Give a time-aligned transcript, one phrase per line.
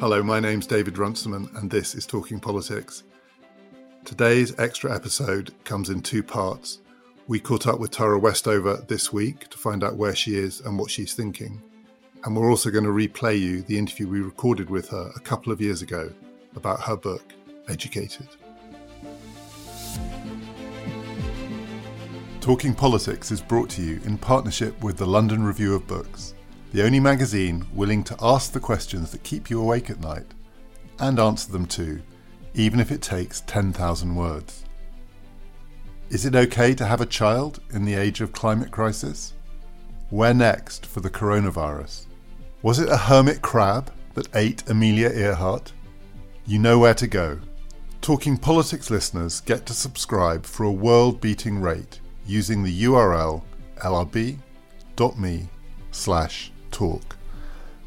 [0.00, 3.02] Hello, my name's David Runciman, and this is Talking Politics.
[4.06, 6.78] Today's extra episode comes in two parts.
[7.28, 10.78] We caught up with Tara Westover this week to find out where she is and
[10.78, 11.60] what she's thinking.
[12.24, 15.52] And we're also going to replay you the interview we recorded with her a couple
[15.52, 16.10] of years ago
[16.56, 17.34] about her book,
[17.68, 18.28] Educated.
[22.40, 26.32] Talking Politics is brought to you in partnership with the London Review of Books,
[26.72, 30.26] the only magazine willing to ask the questions that keep you awake at night
[31.00, 32.00] and answer them too,
[32.54, 34.64] even if it takes 10,000 words.
[36.10, 39.34] Is it okay to have a child in the age of climate crisis?
[40.10, 42.06] Where next for the coronavirus?
[42.62, 45.72] Was it a hermit crab that ate Amelia Earhart?
[46.46, 47.38] You know where to go.
[48.00, 53.42] Talking Politics listeners get to subscribe for a world beating rate using the URL
[53.78, 55.48] lrb.me
[55.92, 56.49] slash
[56.80, 57.16] talk.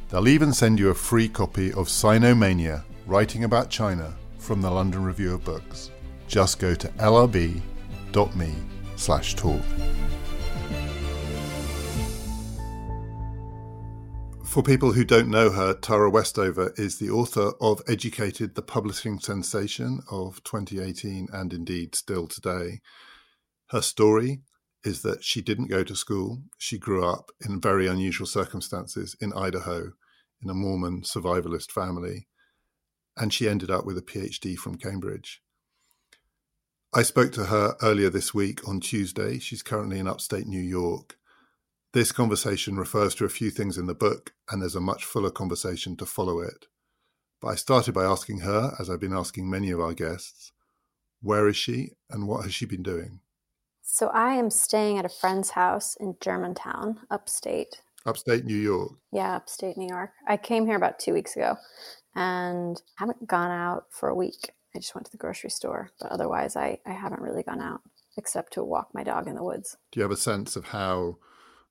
[0.09, 5.03] They'll even send you a free copy of Sinomania, Writing About China from the London
[5.03, 5.89] Review of Books.
[6.27, 7.61] Just go to lrb.me
[8.35, 8.53] me
[8.95, 9.63] slash talk.
[14.45, 19.17] For people who don't know her, Tara Westover is the author of Educated, the publishing
[19.17, 22.81] sensation of 2018 and indeed still today.
[23.71, 24.41] Her story
[24.83, 26.43] is that she didn't go to school.
[26.57, 29.93] She grew up in very unusual circumstances in Idaho
[30.41, 32.27] in a Mormon survivalist family,
[33.15, 35.41] and she ended up with a PhD from Cambridge.
[36.93, 39.39] I spoke to her earlier this week on Tuesday.
[39.39, 41.17] She's currently in upstate New York.
[41.93, 45.31] This conversation refers to a few things in the book, and there's a much fuller
[45.31, 46.67] conversation to follow it.
[47.41, 50.51] But I started by asking her, as I've been asking many of our guests,
[51.21, 53.21] where is she and what has she been doing?
[53.93, 57.83] So I am staying at a friend's house in Germantown, upstate.
[58.07, 58.93] Upstate New York?
[59.11, 60.09] Yeah, upstate New York.
[60.27, 61.57] I came here about two weeks ago
[62.15, 64.49] and haven't gone out for a week.
[64.75, 67.81] I just went to the grocery store, but otherwise, I, I haven't really gone out
[68.17, 69.77] except to walk my dog in the woods.
[69.91, 71.17] Do you have a sense of how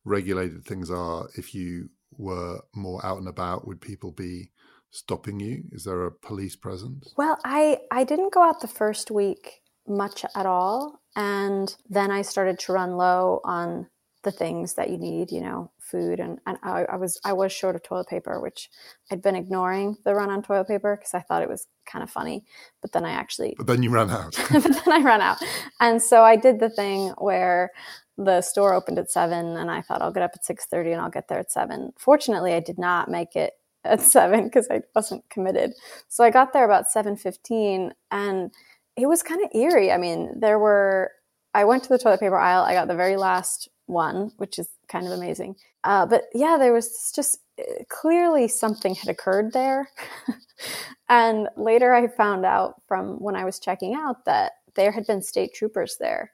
[0.04, 1.28] regulated things are?
[1.36, 4.52] If you were more out and about, would people be
[4.92, 5.64] stopping you?
[5.72, 7.12] Is there a police presence?
[7.16, 11.01] Well, I, I didn't go out the first week much at all.
[11.16, 13.88] And then I started to run low on
[14.22, 17.52] the things that you need, you know, food and, and I, I, was I was
[17.52, 18.70] short of toilet paper, which
[19.10, 22.10] I'd been ignoring the run on toilet paper because I thought it was kind of
[22.10, 22.44] funny.
[22.80, 24.38] But then I actually But then you ran out.
[24.52, 25.38] but then I ran out.
[25.80, 27.70] And so I did the thing where
[28.16, 31.00] the store opened at seven and I thought I'll get up at six thirty and
[31.00, 31.92] I'll get there at seven.
[31.98, 35.72] Fortunately I did not make it at seven because I wasn't committed.
[36.08, 38.52] So I got there about seven fifteen and
[38.96, 39.92] it was kind of eerie.
[39.92, 41.12] I mean, there were
[41.54, 42.64] I went to the toilet paper aisle.
[42.64, 45.56] I got the very last one, which is kind of amazing.
[45.84, 49.90] Uh, but yeah, there was just uh, clearly something had occurred there.
[51.08, 55.22] and later I found out from when I was checking out that there had been
[55.22, 56.32] state troopers there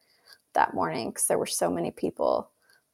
[0.55, 2.51] that morning because there were so many people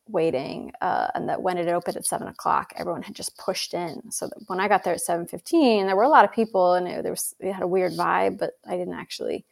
[0.08, 4.10] waiting uh, and that when it opened at 7 o'clock everyone had just pushed in
[4.10, 7.02] so when i got there at 7.15 there were a lot of people and it,
[7.02, 9.46] there was it had a weird vibe but i didn't actually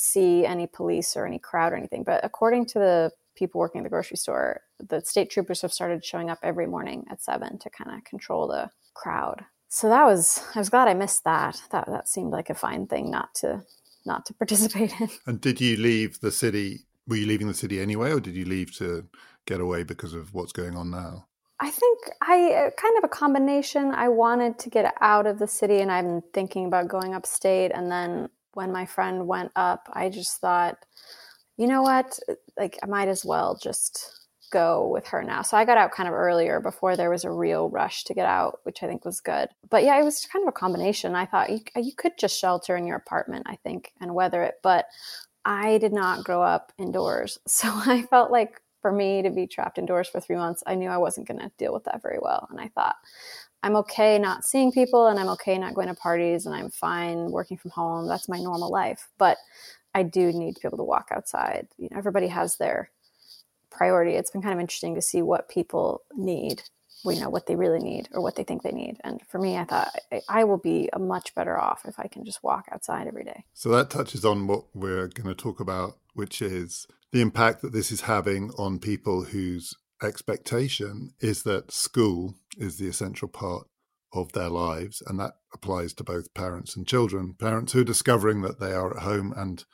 [0.00, 3.84] see any police or any crowd or anything but according to the people working at
[3.84, 7.70] the grocery store, the state troopers have started showing up every morning at seven to
[7.70, 9.44] kind of control the crowd.
[9.68, 11.60] So that was I was glad I missed that.
[11.70, 13.64] That that seemed like a fine thing not to
[14.04, 15.08] not to participate in.
[15.26, 16.80] And did you leave the city?
[17.06, 19.06] Were you leaving the city anyway, or did you leave to
[19.46, 21.26] get away because of what's going on now?
[21.60, 23.92] I think I uh, kind of a combination.
[23.92, 27.72] I wanted to get out of the city, and I'm thinking about going upstate.
[27.74, 30.84] And then when my friend went up, I just thought
[31.58, 32.18] you know what?
[32.56, 35.42] Like, I might as well just go with her now.
[35.42, 38.26] So I got out kind of earlier before there was a real rush to get
[38.26, 39.48] out, which I think was good.
[39.68, 41.14] But yeah, it was kind of a combination.
[41.14, 44.54] I thought you, you could just shelter in your apartment, I think, and weather it.
[44.62, 44.86] But
[45.44, 47.38] I did not grow up indoors.
[47.48, 50.88] So I felt like for me to be trapped indoors for three months, I knew
[50.88, 52.46] I wasn't going to deal with that very well.
[52.50, 52.94] And I thought,
[53.62, 57.30] I'm okay not seeing people and I'm okay not going to parties and I'm fine
[57.30, 58.06] working from home.
[58.06, 59.08] That's my normal life.
[59.18, 59.38] But
[59.94, 61.68] I do need to be able to walk outside.
[61.76, 62.90] You know, everybody has their
[63.70, 64.12] priority.
[64.12, 66.62] It's been kind of interesting to see what people need,
[67.04, 68.98] you know, what they really need or what they think they need.
[69.02, 69.90] And for me, I thought
[70.28, 73.44] I, will be a much better off if I can just walk outside every day.
[73.54, 77.72] So that touches on what we're going to talk about, which is the impact that
[77.72, 83.66] this is having on people whose expectation is that school is the essential part
[84.12, 85.02] of their lives.
[85.06, 87.34] And that applies to both parents and children.
[87.38, 89.64] Parents who are discovering that they are at home and,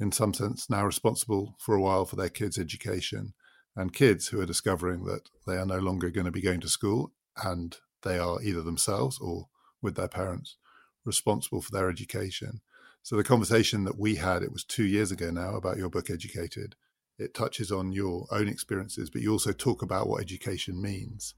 [0.00, 3.34] in some sense, now responsible for a while for their kids' education,
[3.74, 6.68] and kids who are discovering that they are no longer going to be going to
[6.68, 7.12] school
[7.44, 9.48] and they are either themselves or
[9.82, 10.56] with their parents,
[11.04, 12.60] responsible for their education.
[13.02, 16.08] So the conversation that we had, it was two years ago now, about your book
[16.10, 16.74] Educated.
[17.18, 21.34] It touches on your own experiences, but you also talk about what education means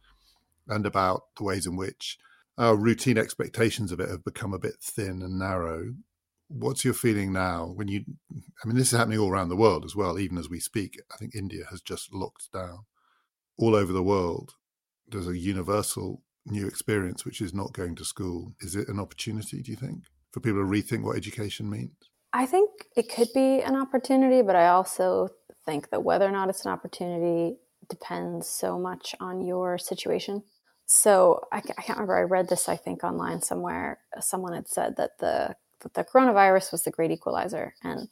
[0.66, 2.19] and about the ways in which
[2.56, 5.94] our routine expectations of it have become a bit thin and narrow.
[6.48, 8.04] What's your feeling now when you?
[8.62, 10.19] I mean, this is happening all around the world as well.
[10.19, 12.86] Even as we speak, I think India has just locked down.
[13.56, 14.54] All over the world,
[15.06, 18.54] there's a universal new experience which is not going to school.
[18.60, 19.62] Is it an opportunity?
[19.62, 21.92] Do you think for people to rethink what education means?
[22.32, 25.28] I think it could be an opportunity, but I also
[25.68, 27.58] think that whether or not it's an opportunity
[27.90, 30.42] depends so much on your situation.
[30.86, 32.16] So I, I, can't remember.
[32.16, 33.98] I read this, I think, online somewhere.
[34.20, 38.08] Someone had said that the that the coronavirus was the great equalizer, and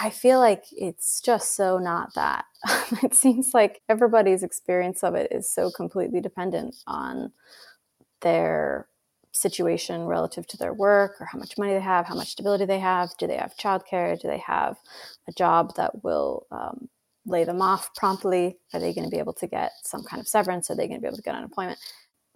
[0.00, 2.44] I feel like it's just so not that.
[3.02, 7.32] it seems like everybody's experience of it is so completely dependent on
[8.20, 8.86] their
[9.34, 12.78] situation relative to their work or how much money they have, how much stability they
[12.78, 13.10] have.
[13.18, 14.20] Do they have childcare?
[14.20, 14.76] Do they have
[15.28, 16.88] a job that will um,
[17.26, 18.58] lay them off promptly?
[18.72, 20.70] Are they going to be able to get some kind of severance?
[20.70, 21.78] Are they going to be able to get unemployment?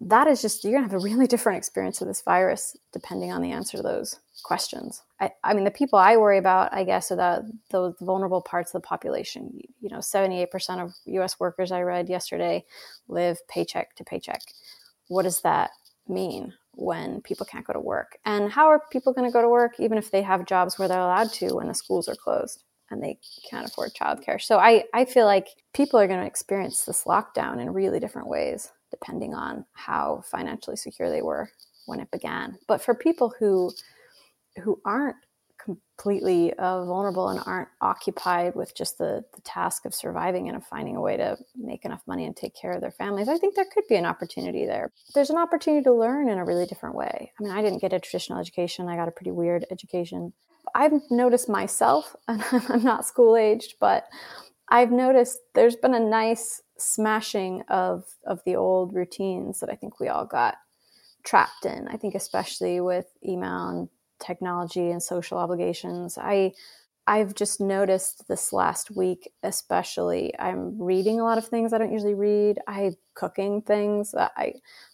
[0.01, 3.31] that is just you're going to have a really different experience of this virus depending
[3.31, 6.83] on the answer to those questions I, I, mean the people i worry about i
[6.83, 10.47] guess are the those vulnerable parts of the population you know 78%
[10.81, 12.65] of us workers i read yesterday
[13.07, 14.41] live paycheck to paycheck
[15.07, 15.71] what does that
[16.07, 19.49] mean when people can't go to work and how are people going to go to
[19.49, 22.63] work even if they have jobs where they're allowed to when the schools are closed
[22.89, 23.17] and they
[23.49, 27.61] can't afford childcare so i, I feel like people are going to experience this lockdown
[27.61, 31.49] in really different ways depending on how financially secure they were
[31.85, 32.57] when it began.
[32.67, 33.71] But for people who
[34.63, 35.15] who aren't
[35.63, 40.65] completely uh, vulnerable and aren't occupied with just the, the task of surviving and of
[40.65, 43.55] finding a way to make enough money and take care of their families, I think
[43.55, 44.91] there could be an opportunity there.
[45.13, 47.31] There's an opportunity to learn in a really different way.
[47.39, 50.33] I mean, I didn't get a traditional education, I got a pretty weird education.
[50.75, 54.05] I've noticed myself, and I'm not school aged, but
[54.69, 59.99] I've noticed there's been a nice smashing of of the old routines that I think
[59.99, 60.55] we all got
[61.23, 61.87] trapped in.
[61.87, 63.89] I think especially with email and
[64.19, 66.17] technology and social obligations.
[66.17, 66.53] I
[67.07, 71.91] I've just noticed this last week, especially, I'm reading a lot of things I don't
[71.91, 72.59] usually read.
[72.67, 74.13] I cooking things.
[74.15, 74.53] I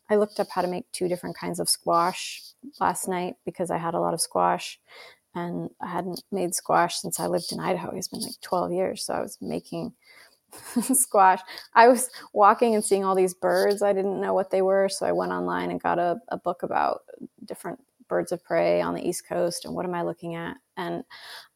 [0.09, 2.41] I looked up how to make two different kinds of squash
[2.79, 4.79] last night because I had a lot of squash,
[5.33, 7.91] and I hadn't made squash since I lived in Idaho.
[7.95, 9.93] It's been like 12 years, so I was making
[10.93, 11.41] squash.
[11.73, 13.81] I was walking and seeing all these birds.
[13.81, 16.63] I didn't know what they were, so I went online and got a, a book
[16.63, 17.01] about
[17.43, 20.57] different birds of prey on the East Coast and what am I looking at.
[20.77, 21.03] And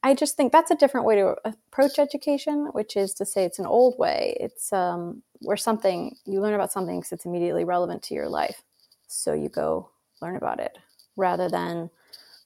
[0.03, 3.59] I just think that's a different way to approach education, which is to say it's
[3.59, 4.37] an old way.
[4.39, 8.63] It's um, where something you learn about something because it's immediately relevant to your life,
[9.07, 9.89] so you go
[10.21, 10.77] learn about it
[11.15, 11.89] rather than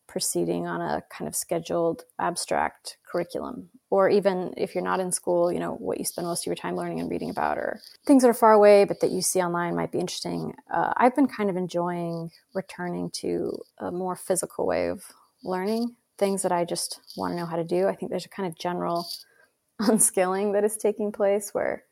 [0.07, 5.51] proceeding on a kind of scheduled abstract curriculum or even if you're not in school
[5.51, 8.23] you know what you spend most of your time learning and reading about or things
[8.23, 11.27] that are far away but that you see online might be interesting uh, i've been
[11.27, 15.03] kind of enjoying returning to a more physical way of
[15.43, 18.35] learning things that i just want to know how to do i think there's a
[18.37, 19.07] kind of general
[19.79, 21.83] unskilling that is taking place where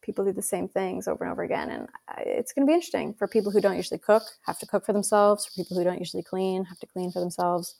[0.00, 1.68] people do the same things over and over again.
[1.68, 1.86] And
[2.24, 4.94] it's going to be interesting for people who don't usually cook, have to cook for
[4.94, 7.74] themselves, for people who don't usually clean, have to clean for themselves,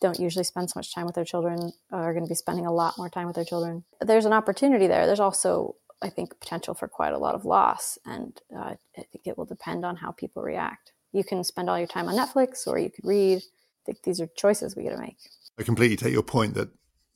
[0.00, 2.72] don't usually spend so much time with their children, are going to be spending a
[2.72, 3.84] lot more time with their children.
[4.00, 5.06] There's an opportunity there.
[5.06, 7.98] There's also, I think, potential for quite a lot of loss.
[8.06, 10.92] And uh, I think it will depend on how people react.
[11.12, 13.38] You can spend all your time on Netflix or you could read.
[13.38, 15.16] I think these are choices we get to make.
[15.58, 16.68] I completely take your point that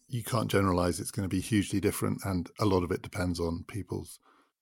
[0.08, 1.00] you can't generalize.
[1.00, 4.18] It's going to be hugely different, and a lot of it depends on people's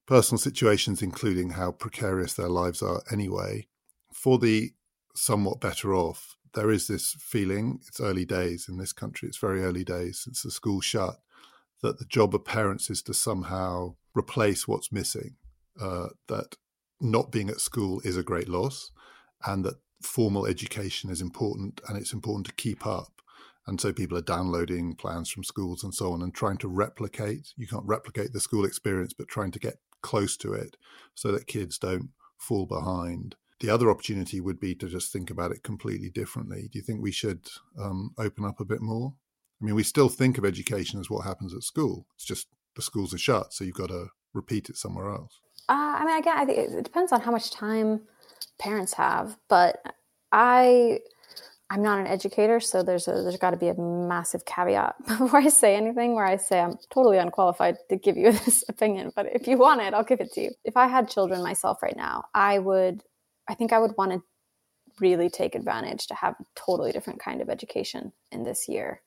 [0.06, 3.66] personal situations, including how precarious their lives are anyway.
[4.12, 4.72] For the
[5.14, 9.62] somewhat better off, there is this feeling, it's early days in this country, it's very
[9.62, 11.20] early days since the school shut,
[11.82, 15.36] that the job of parents is to somehow replace what's missing,
[15.80, 16.56] uh, that
[17.00, 18.90] not being at school is a great loss,
[19.46, 23.20] and that formal education is important and it's important to keep up.
[23.66, 27.52] And so people are downloading plans from schools and so on and trying to replicate.
[27.56, 30.76] You can't replicate the school experience, but trying to get close to it
[31.14, 33.36] so that kids don't fall behind.
[33.60, 36.68] The other opportunity would be to just think about it completely differently.
[36.72, 37.46] Do you think we should
[37.78, 39.14] um, open up a bit more?
[39.60, 42.06] I mean, we still think of education as what happens at school.
[42.14, 45.40] It's just the schools are shut, so you've got to repeat it somewhere else.
[45.68, 48.00] Uh, I mean, I think it depends on how much time
[48.58, 49.82] parents have, but
[50.32, 51.00] I
[51.72, 55.38] I'm not an educator, so there's a, there's got to be a massive caveat before
[55.38, 59.12] I say anything where I say I'm totally unqualified to give you this opinion.
[59.14, 60.50] But if you want it, I'll give it to you.
[60.64, 63.04] If I had children myself right now, I would,
[63.48, 64.22] I think I would want to
[65.00, 69.02] really take advantage to have a totally different kind of education in this year.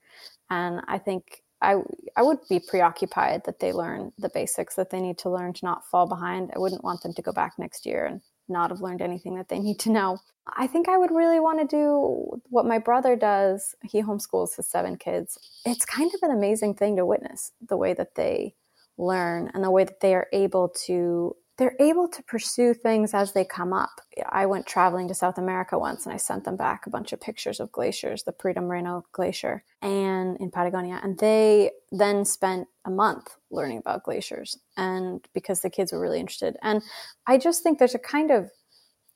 [0.49, 1.75] And I think I
[2.15, 5.65] I would be preoccupied that they learn the basics that they need to learn to
[5.65, 6.51] not fall behind.
[6.55, 9.47] I wouldn't want them to go back next year and not have learned anything that
[9.47, 10.19] they need to know.
[10.57, 13.75] I think I would really want to do what my brother does.
[13.83, 15.39] He homeschools his seven kids.
[15.65, 18.55] It's kind of an amazing thing to witness the way that they
[18.97, 23.31] learn and the way that they are able to they're able to pursue things as
[23.31, 24.01] they come up.
[24.27, 27.21] I went traveling to South America once and I sent them back a bunch of
[27.21, 30.99] pictures of glaciers, the Perito Moreno Glacier and in Patagonia.
[31.01, 36.19] And they then spent a month learning about glaciers and because the kids were really
[36.19, 36.57] interested.
[36.61, 36.81] And
[37.27, 38.51] I just think there's a kind of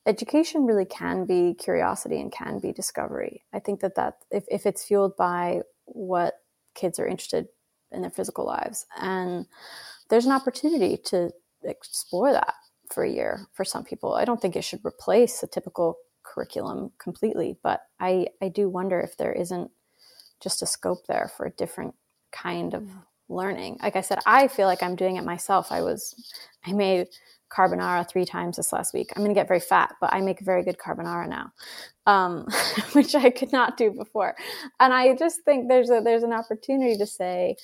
[0.06, 3.44] education really can be curiosity and can be discovery.
[3.52, 6.32] I think that that if, if it's fueled by what
[6.74, 7.48] kids are interested
[7.92, 9.44] in their physical lives and
[10.08, 11.30] there's an opportunity to
[11.62, 12.54] explore that
[12.92, 14.14] for a year for some people.
[14.14, 19.00] I don't think it should replace a typical curriculum completely, but I, I do wonder
[19.00, 19.70] if there isn't
[20.40, 21.94] just a scope there for a different
[22.32, 22.88] kind of
[23.28, 23.78] learning.
[23.82, 25.70] Like I said, I feel like I'm doing it myself.
[25.70, 26.14] I was,
[26.64, 27.08] I made
[27.50, 29.10] carbonara three times this last week.
[29.14, 31.52] I'm going to get very fat, but I make very good carbonara now,
[32.06, 32.46] um,
[32.92, 34.36] which I could not do before.
[34.80, 37.56] And I just think there's a there's an opportunity to say,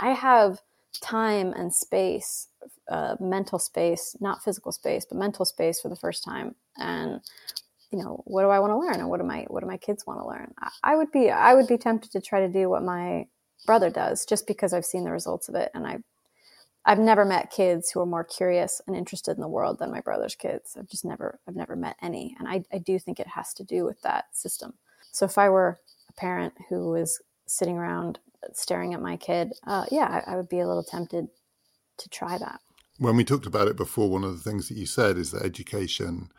[0.00, 0.60] I have
[1.00, 2.48] time and space
[2.90, 6.56] uh, mental space, not physical space, but mental space for the first time.
[6.76, 7.20] And
[7.92, 9.78] you know, what do I want to learn, and what do my what do my
[9.78, 10.54] kids want to learn?
[10.60, 13.26] I, I would be I would be tempted to try to do what my
[13.66, 15.98] brother does, just because I've seen the results of it, and I.
[16.86, 20.00] I've never met kids who are more curious and interested in the world than my
[20.00, 20.76] brother's kids.
[20.78, 23.64] I've just never, I've never met any, and I, I do think it has to
[23.64, 24.72] do with that system.
[25.12, 25.78] So if I were
[26.08, 28.18] a parent who was sitting around
[28.54, 31.28] staring at my kid, uh, yeah, I, I would be a little tempted
[31.98, 32.60] to try that
[33.00, 35.42] when we talked about it before, one of the things that you said is that
[35.42, 36.30] education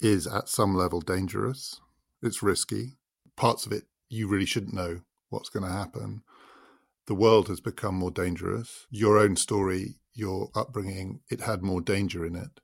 [0.00, 1.80] is at some level dangerous.
[2.22, 2.98] It's risky.
[3.34, 6.22] Parts of it you really shouldn't know what's going to happen.
[7.08, 8.86] The world has become more dangerous.
[8.90, 12.60] Your own story, your upbringing, it had more danger in it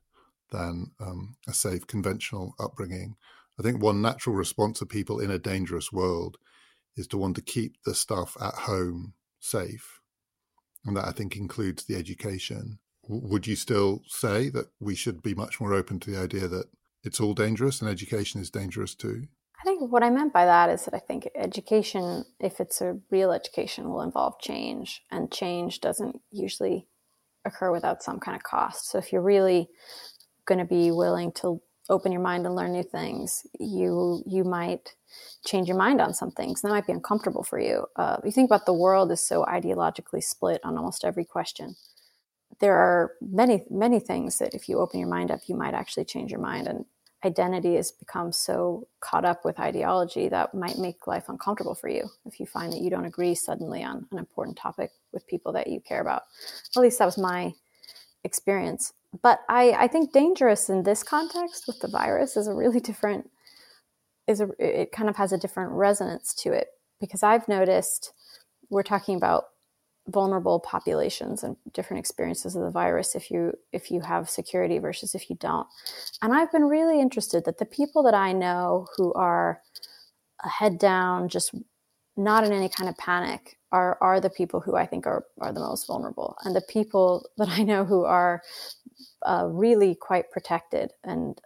[0.51, 3.17] than um, a safe conventional upbringing.
[3.59, 6.37] I think one natural response of people in a dangerous world
[6.95, 9.99] is to want to keep the stuff at home safe.
[10.85, 15.35] And that I think includes the education would you still say that we should be
[15.35, 16.67] much more open to the idea that
[17.03, 19.27] it's all dangerous and education is dangerous too?
[19.61, 22.99] I think what I meant by that is that I think education, if it's a
[23.09, 26.87] real education, will involve change, and change doesn't usually
[27.45, 28.89] occur without some kind of cost.
[28.89, 29.69] So if you're really
[30.45, 34.95] going to be willing to open your mind and learn new things, you you might
[35.45, 36.61] change your mind on some things.
[36.61, 37.85] That might be uncomfortable for you.
[37.95, 41.75] Uh, you think about the world is so ideologically split on almost every question
[42.59, 46.05] there are many many things that if you open your mind up you might actually
[46.05, 46.67] change your mind.
[46.67, 46.85] And
[47.23, 52.07] identity has become so caught up with ideology that might make life uncomfortable for you
[52.25, 55.67] if you find that you don't agree suddenly on an important topic with people that
[55.67, 56.23] you care about.
[56.75, 57.53] At least that was my
[58.23, 58.93] experience.
[59.21, 63.29] But i i think dangerous in this context with the virus is a really different
[64.27, 66.67] is a it kind of has a different resonance to it.
[66.99, 68.13] Because i've noticed
[68.69, 69.45] we're talking about
[70.07, 75.15] vulnerable populations and different experiences of the virus if you if you have security versus
[75.15, 75.67] if you don't.
[76.21, 79.61] And i've been really interested that the people that i know who are
[80.41, 81.55] head down just
[82.17, 85.51] not in any kind of panic are are the people who i think are are
[85.51, 86.35] the most vulnerable.
[86.43, 88.41] And the people that i know who are
[89.23, 91.41] uh, really quite protected and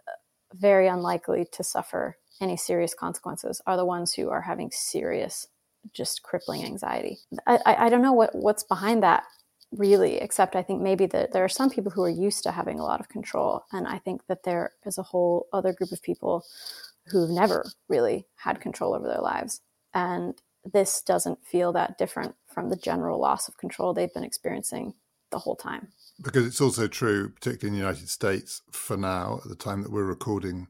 [0.54, 5.46] very unlikely to suffer any serious consequences are the ones who are having serious
[5.92, 7.18] just crippling anxiety.
[7.46, 9.24] I, I, I don't know what, what's behind that
[9.72, 12.80] really, except I think maybe that there are some people who are used to having
[12.80, 13.64] a lot of control.
[13.72, 16.44] And I think that there is a whole other group of people
[17.06, 19.60] who've never really had control over their lives.
[19.94, 20.34] And
[20.64, 24.94] this doesn't feel that different from the general loss of control they've been experiencing
[25.30, 25.88] the whole time.
[26.20, 29.92] Because it's also true, particularly in the United States, for now, at the time that
[29.92, 30.68] we're recording,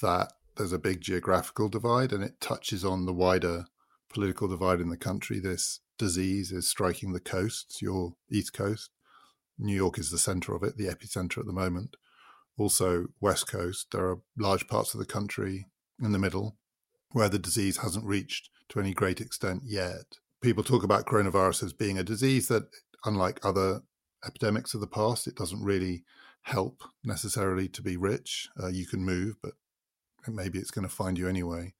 [0.00, 3.66] that there's a big geographical divide and it touches on the wider
[4.12, 5.40] political divide in the country.
[5.40, 8.90] This disease is striking the coasts, your East Coast.
[9.58, 11.96] New York is the center of it, the epicenter at the moment.
[12.58, 15.66] Also, West Coast, there are large parts of the country
[16.02, 16.56] in the middle
[17.12, 20.18] where the disease hasn't reached to any great extent yet.
[20.40, 22.64] People talk about coronavirus as being a disease that,
[23.04, 23.82] unlike other
[24.26, 26.04] epidemics of the past, it doesn't really
[26.42, 28.48] help necessarily to be rich.
[28.60, 29.52] Uh, you can move, but
[30.26, 31.74] maybe it's going to find you anyway.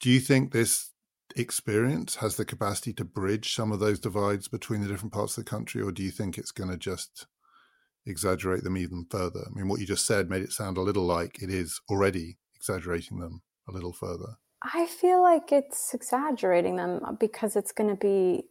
[0.00, 0.90] Do you think this
[1.36, 5.44] experience has the capacity to bridge some of those divides between the different parts of
[5.44, 7.26] the country, or do you think it's going to just
[8.06, 9.44] exaggerate them even further?
[9.46, 12.38] I mean, what you just said made it sound a little like it is already
[12.56, 14.38] exaggerating them a little further?
[14.62, 18.44] I feel like it's exaggerating them uh, because it's going to be,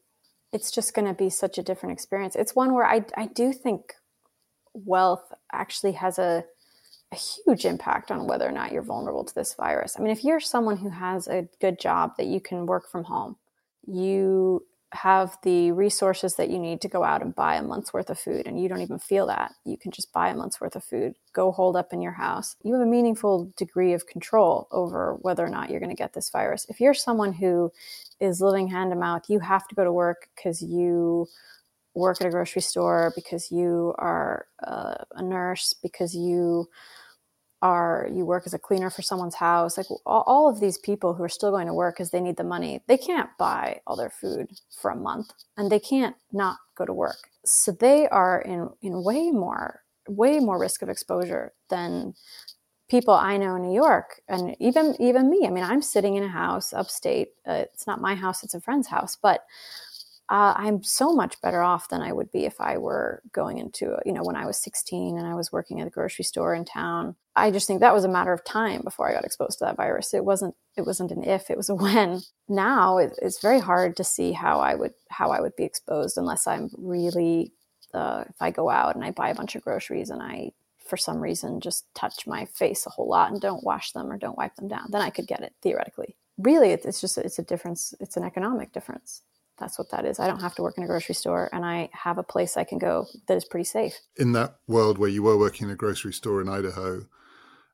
[0.53, 2.35] it's just going to be such a different experience.
[2.35, 3.93] It's one where I, I do think
[4.73, 6.45] wealth actually has a,
[7.11, 9.95] a huge impact on whether or not you're vulnerable to this virus.
[9.97, 13.05] I mean, if you're someone who has a good job that you can work from
[13.05, 13.37] home,
[13.85, 18.09] you have the resources that you need to go out and buy a month's worth
[18.09, 20.77] of food and you don't even feel that you can just buy a month's worth
[20.77, 24.65] of food go holed up in your house you have a meaningful degree of control
[24.71, 27.69] over whether or not you're going to get this virus if you're someone who
[28.21, 31.27] is living hand to mouth you have to go to work because you
[31.97, 36.67] work at a grocery store because you are uh, a nurse because you
[37.63, 41.15] are you work as a cleaner for someone's house like all, all of these people
[41.15, 43.95] who are still going to work because they need the money they can't buy all
[43.95, 44.47] their food
[44.79, 49.03] for a month and they can't not go to work so they are in in
[49.03, 52.13] way more way more risk of exposure than
[52.89, 55.45] people I know in New York and even even me.
[55.45, 57.29] I mean, I'm sitting in a house upstate.
[57.45, 59.41] Uh, it's not my house; it's a friend's house, but
[60.29, 63.97] uh, I'm so much better off than I would be if I were going into,
[64.05, 66.65] you know, when I was 16 and I was working at a grocery store in
[66.65, 67.15] town.
[67.35, 69.77] I just think that was a matter of time before I got exposed to that
[69.77, 70.13] virus.
[70.13, 72.21] It wasn't, it wasn't an if, it was a when.
[72.49, 76.17] Now it, it's very hard to see how I would, how I would be exposed
[76.17, 77.53] unless I'm really,
[77.93, 80.51] uh, if I go out and I buy a bunch of groceries and I,
[80.85, 84.17] for some reason, just touch my face a whole lot and don't wash them or
[84.17, 86.17] don't wipe them down, then I could get it theoretically.
[86.37, 87.93] Really, it's just, it's a difference.
[88.01, 89.21] It's an economic difference
[89.59, 90.19] that's what that is.
[90.19, 92.63] I don't have to work in a grocery store and I have a place I
[92.63, 93.99] can go that is pretty safe.
[94.17, 97.05] In that world where you were working in a grocery store in Idaho,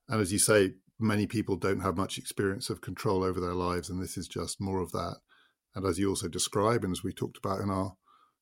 [0.07, 3.89] and as you say, many people don't have much experience of control over their lives,
[3.89, 5.17] and this is just more of that.
[5.75, 7.95] And as you also describe, and as we talked about in our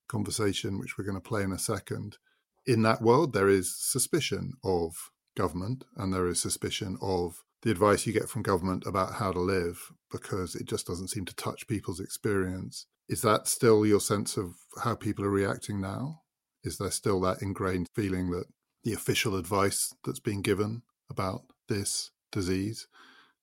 [0.08, 2.18] conversation, which we're going to play in a second,
[2.66, 8.06] in that world, there is suspicion of government and there is suspicion of the advice
[8.06, 11.68] you get from government about how to live because it just doesn't seem to touch
[11.68, 12.88] people's experience.
[13.12, 16.22] Is that still your sense of how people are reacting now?
[16.64, 18.46] Is there still that ingrained feeling that
[18.86, 22.88] the official advice that's being given about this disease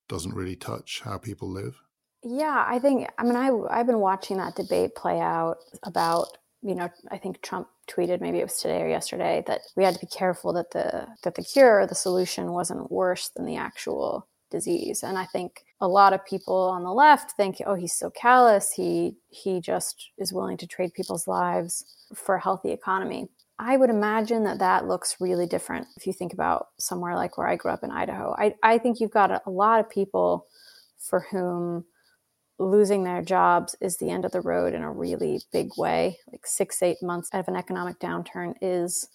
[0.09, 1.83] doesn't really touch how people live?
[2.25, 6.75] Yeah, I think, I mean, I, I've been watching that debate play out about you
[6.75, 10.01] know, I think Trump tweeted maybe it was today or yesterday that we had to
[10.01, 15.03] be careful that the that the cure, the solution wasn't worse than the actual disease.
[15.03, 18.73] And I think a lot of people on the left think, oh, he's so callous.
[18.73, 21.85] He he just is willing to trade people's lives
[22.15, 23.29] for a healthy economy.
[23.59, 27.49] I would imagine that that looks really different if you think about somewhere like where
[27.49, 28.35] I grew up in Idaho.
[28.39, 30.47] I, I think you've got a, a lot of people
[30.97, 31.85] for whom
[32.61, 36.19] losing their jobs is the end of the road in a really big way.
[36.31, 39.09] Like six, eight months of an economic downturn is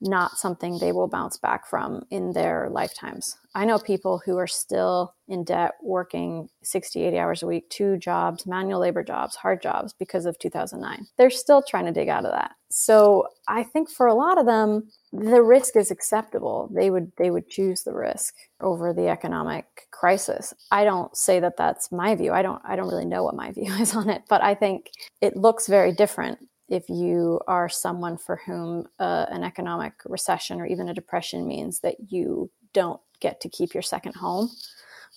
[0.00, 3.36] not something they will bounce back from in their lifetimes.
[3.54, 7.96] I know people who are still in debt working 60, 80 hours a week, two
[7.96, 11.06] jobs, manual labor jobs, hard jobs because of 2009.
[11.16, 12.52] They're still trying to dig out of that.
[12.70, 16.68] So I think for a lot of them, the risk is acceptable.
[16.74, 20.52] They would they would choose the risk over the economic crisis.
[20.72, 22.32] I don't say that that's my view.
[22.32, 24.90] I don't I don't really know what my view is on it, but I think
[25.20, 30.66] it looks very different if you are someone for whom uh, an economic recession or
[30.66, 34.50] even a depression means that you don't get to keep your second home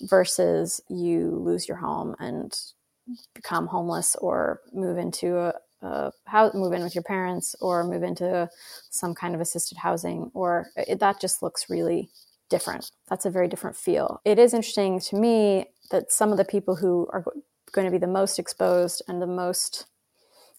[0.02, 2.54] versus you lose your home and
[3.34, 8.04] become homeless or move into a, uh, how move in with your parents or move
[8.04, 8.50] into
[8.90, 12.10] some kind of assisted housing or it, that just looks really
[12.50, 12.92] different.
[13.10, 14.22] That's a very different feel.
[14.26, 17.24] It is interesting to me that some of the people who are
[17.72, 19.86] going to be the most exposed and the most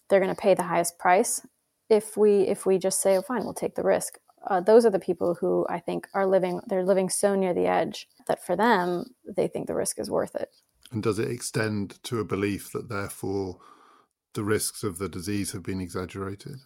[0.08, 1.46] they're going to pay the highest price
[1.88, 4.90] if we if we just say oh fine we'll take the risk uh, those are
[4.90, 8.56] the people who i think are living they're living so near the edge that for
[8.56, 9.04] them
[9.36, 10.50] they think the risk is worth it
[10.90, 13.58] and does it extend to a belief that therefore
[14.34, 16.58] the risks of the disease have been exaggerated?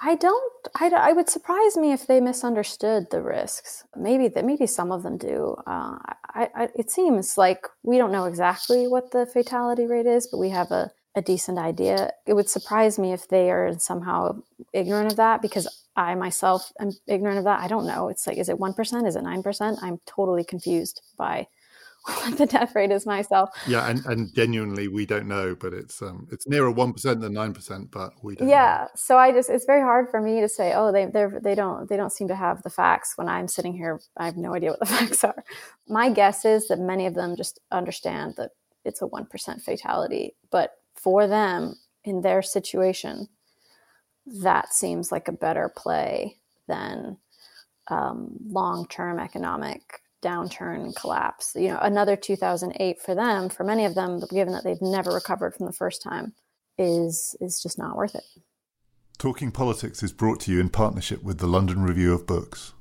[0.00, 0.52] I don't.
[0.74, 3.84] I, I would surprise me if they misunderstood the risks.
[3.96, 4.44] Maybe that.
[4.44, 5.56] Maybe some of them do.
[5.66, 5.98] Uh,
[6.34, 10.38] I, I, it seems like we don't know exactly what the fatality rate is, but
[10.38, 12.10] we have a, a decent idea.
[12.26, 16.90] It would surprise me if they are somehow ignorant of that because I myself am
[17.06, 17.60] ignorant of that.
[17.60, 18.08] I don't know.
[18.08, 19.06] It's like, is it one percent?
[19.06, 19.78] Is it nine percent?
[19.80, 21.46] I'm totally confused by
[22.04, 23.50] what the death rate is myself.
[23.66, 27.32] Yeah, and, and genuinely we don't know, but it's um it's nearer one percent than
[27.32, 28.48] nine percent, but we don't.
[28.48, 28.88] Yeah, know.
[28.96, 31.88] so I just it's very hard for me to say, oh, they they're, they don't
[31.88, 34.00] they don't seem to have the facts when I'm sitting here.
[34.16, 35.44] I have no idea what the facts are.
[35.88, 38.50] My guess is that many of them just understand that
[38.84, 40.72] it's a one percent fatality, but
[41.04, 43.28] for them in their situation,
[44.26, 47.18] that seems like a better play than
[47.88, 51.52] um, long term economic downturn collapse.
[51.54, 55.54] You know, another 2008 for them, for many of them, given that they've never recovered
[55.54, 56.32] from the first time,
[56.78, 58.24] is is just not worth it.
[59.18, 62.72] Talking Politics is brought to you in partnership with the London Review of Books.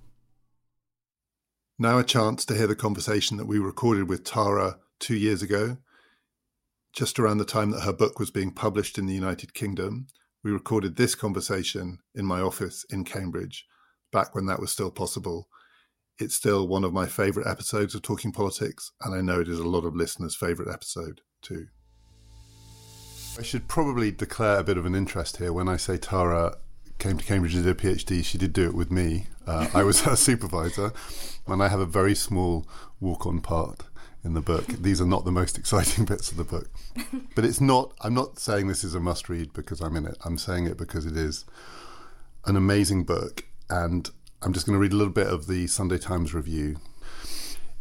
[1.77, 5.77] Now, a chance to hear the conversation that we recorded with Tara two years ago,
[6.93, 10.07] just around the time that her book was being published in the United Kingdom.
[10.43, 13.65] We recorded this conversation in my office in Cambridge,
[14.11, 15.47] back when that was still possible.
[16.19, 19.59] It's still one of my favourite episodes of Talking Politics, and I know it is
[19.59, 21.67] a lot of listeners' favourite episode too.
[23.39, 26.57] I should probably declare a bit of an interest here when I say Tara
[26.99, 28.23] came to Cambridge to do a PhD.
[28.23, 29.25] She did do it with me.
[29.47, 30.93] Uh, I was her supervisor,
[31.47, 32.67] and I have a very small
[32.99, 33.85] walk-on part
[34.23, 34.65] in the book.
[34.67, 36.69] These are not the most exciting bits of the book,
[37.35, 37.93] but it's not.
[38.01, 40.17] I'm not saying this is a must-read because I'm in it.
[40.23, 41.45] I'm saying it because it is
[42.45, 44.09] an amazing book, and
[44.41, 46.77] I'm just going to read a little bit of the Sunday Times review.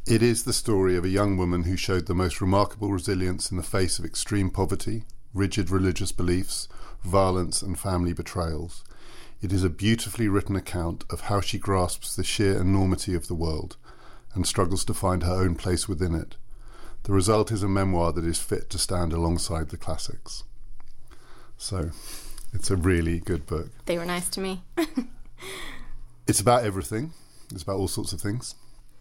[0.06, 3.56] It is the story of a young woman who showed the most remarkable resilience in
[3.56, 6.66] the face of extreme poverty, rigid religious beliefs,
[7.04, 8.82] violence, and family betrayals.
[9.40, 13.34] It is a beautifully written account of how she grasps the sheer enormity of the
[13.34, 13.76] world
[14.34, 16.36] and struggles to find her own place within it.
[17.04, 20.44] The result is a memoir that is fit to stand alongside the classics.
[21.56, 21.90] So,
[22.52, 23.70] it's a really good book.
[23.86, 24.62] They were nice to me.
[26.26, 27.12] it's about everything,
[27.50, 28.54] it's about all sorts of things.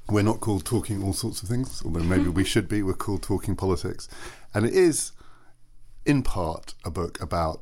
[0.10, 2.84] We're not called talking all sorts of things, although maybe we should be.
[2.84, 4.10] We're called talking politics.
[4.54, 5.12] And it is,
[6.06, 7.62] in part, a book about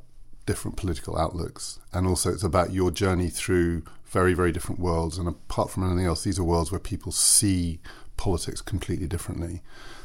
[0.49, 1.77] different political outlooks.
[1.93, 5.19] And also, it's about your journey through very, very different worlds.
[5.19, 7.79] And apart from anything else, these are worlds where people see
[8.17, 9.61] politics completely differently.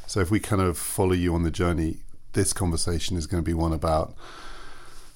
[0.07, 2.01] So, if we kind of follow you on the journey,
[2.35, 4.15] this conversation is going to be one about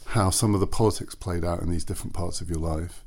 [0.06, 3.04] how some of the politics played out in these different parts of your life.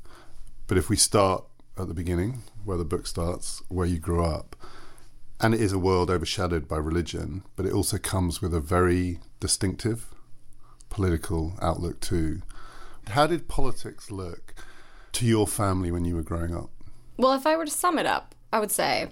[0.68, 1.44] But if we start
[1.76, 4.54] at the beginning, where the book starts, where you grew up,
[5.40, 9.18] and it is a world overshadowed by religion, but it also comes with a very
[9.40, 10.11] distinctive
[10.92, 12.42] political outlook too.
[13.08, 14.54] How did politics look
[15.12, 16.70] to your family when you were growing up?
[17.16, 19.08] Well, if I were to sum it up, I would say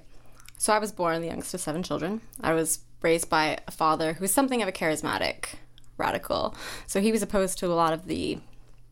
[0.58, 2.20] so I was born the youngest of seven children.
[2.42, 5.54] I was raised by a father who was something of a charismatic
[5.96, 6.54] radical.
[6.86, 8.38] So he was opposed to a lot of the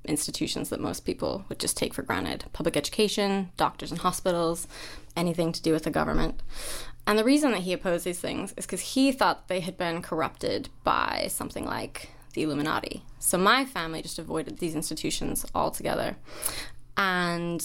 [0.06, 4.66] institutions that most people would just take for granted public education, doctors and hospitals,
[5.14, 6.42] anything to do with the government.
[7.06, 10.00] And the reason that he opposed these things is because he thought they had been
[10.00, 13.02] corrupted by something like the Illuminati.
[13.18, 16.16] So my family just avoided these institutions altogether.
[16.96, 17.60] And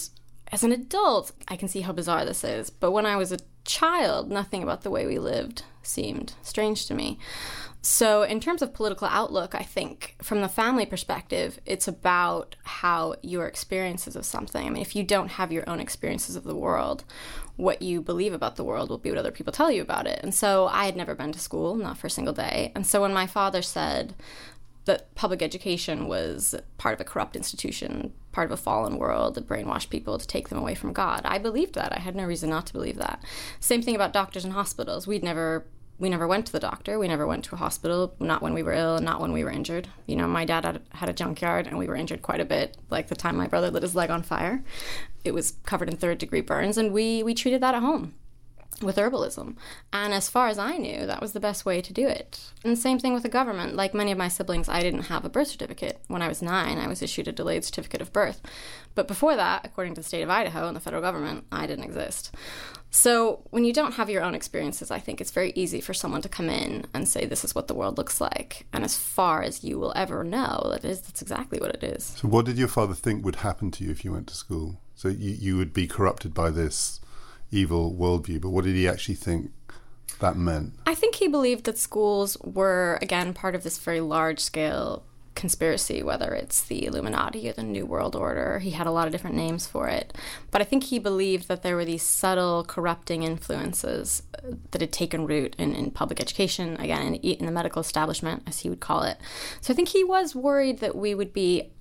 [0.50, 2.70] as an adult, I can see how bizarre this is.
[2.70, 6.94] But when I was a child, nothing about the way we lived seemed strange to
[6.94, 7.18] me.
[7.82, 13.16] So, in terms of political outlook, I think from the family perspective, it's about how
[13.20, 14.66] your experiences of something.
[14.66, 17.04] I mean, if you don't have your own experiences of the world,
[17.56, 20.18] what you believe about the world will be what other people tell you about it.
[20.22, 22.72] And so, I had never been to school, not for a single day.
[22.74, 24.14] And so, when my father said,
[24.84, 29.48] that public education was part of a corrupt institution, part of a fallen world that
[29.48, 31.22] brainwashed people to take them away from God.
[31.24, 31.92] I believed that.
[31.96, 33.22] I had no reason not to believe that.
[33.60, 35.06] Same thing about doctors and hospitals.
[35.06, 35.66] We'd never
[35.96, 36.98] we never went to the doctor.
[36.98, 39.50] We never went to a hospital, not when we were ill, not when we were
[39.50, 39.86] injured.
[40.06, 42.76] You know, my dad had, had a junkyard and we were injured quite a bit.
[42.90, 44.64] Like the time my brother lit his leg on fire,
[45.24, 48.14] it was covered in third degree burns, and we, we treated that at home
[48.82, 49.56] with herbalism.
[49.92, 52.40] And as far as I knew, that was the best way to do it.
[52.64, 53.76] And same thing with the government.
[53.76, 56.00] Like many of my siblings, I didn't have a birth certificate.
[56.08, 58.42] When I was nine, I was issued a delayed certificate of birth.
[58.94, 61.84] But before that, according to the state of Idaho and the federal government, I didn't
[61.84, 62.34] exist.
[62.90, 66.22] So when you don't have your own experiences, I think it's very easy for someone
[66.22, 68.66] to come in and say, this is what the world looks like.
[68.72, 72.04] And as far as you will ever know, that is, that's exactly what it is.
[72.20, 74.80] So what did your father think would happen to you if you went to school?
[74.94, 77.00] So you, you would be corrupted by this
[77.50, 79.50] evil worldview, but what did he actually think
[80.20, 80.74] that meant?
[80.86, 85.04] I think he believed that schools were, again, part of this very large scale
[85.34, 88.60] conspiracy, whether it's the Illuminati or the New World Order.
[88.60, 90.16] He had a lot of different names for it.
[90.50, 94.22] But I think he believed that there were these subtle corrupting influences
[94.70, 98.60] that had taken root in, in public education, again, in, in the medical establishment, as
[98.60, 99.18] he would call it.
[99.60, 101.72] So I think he was worried that we would be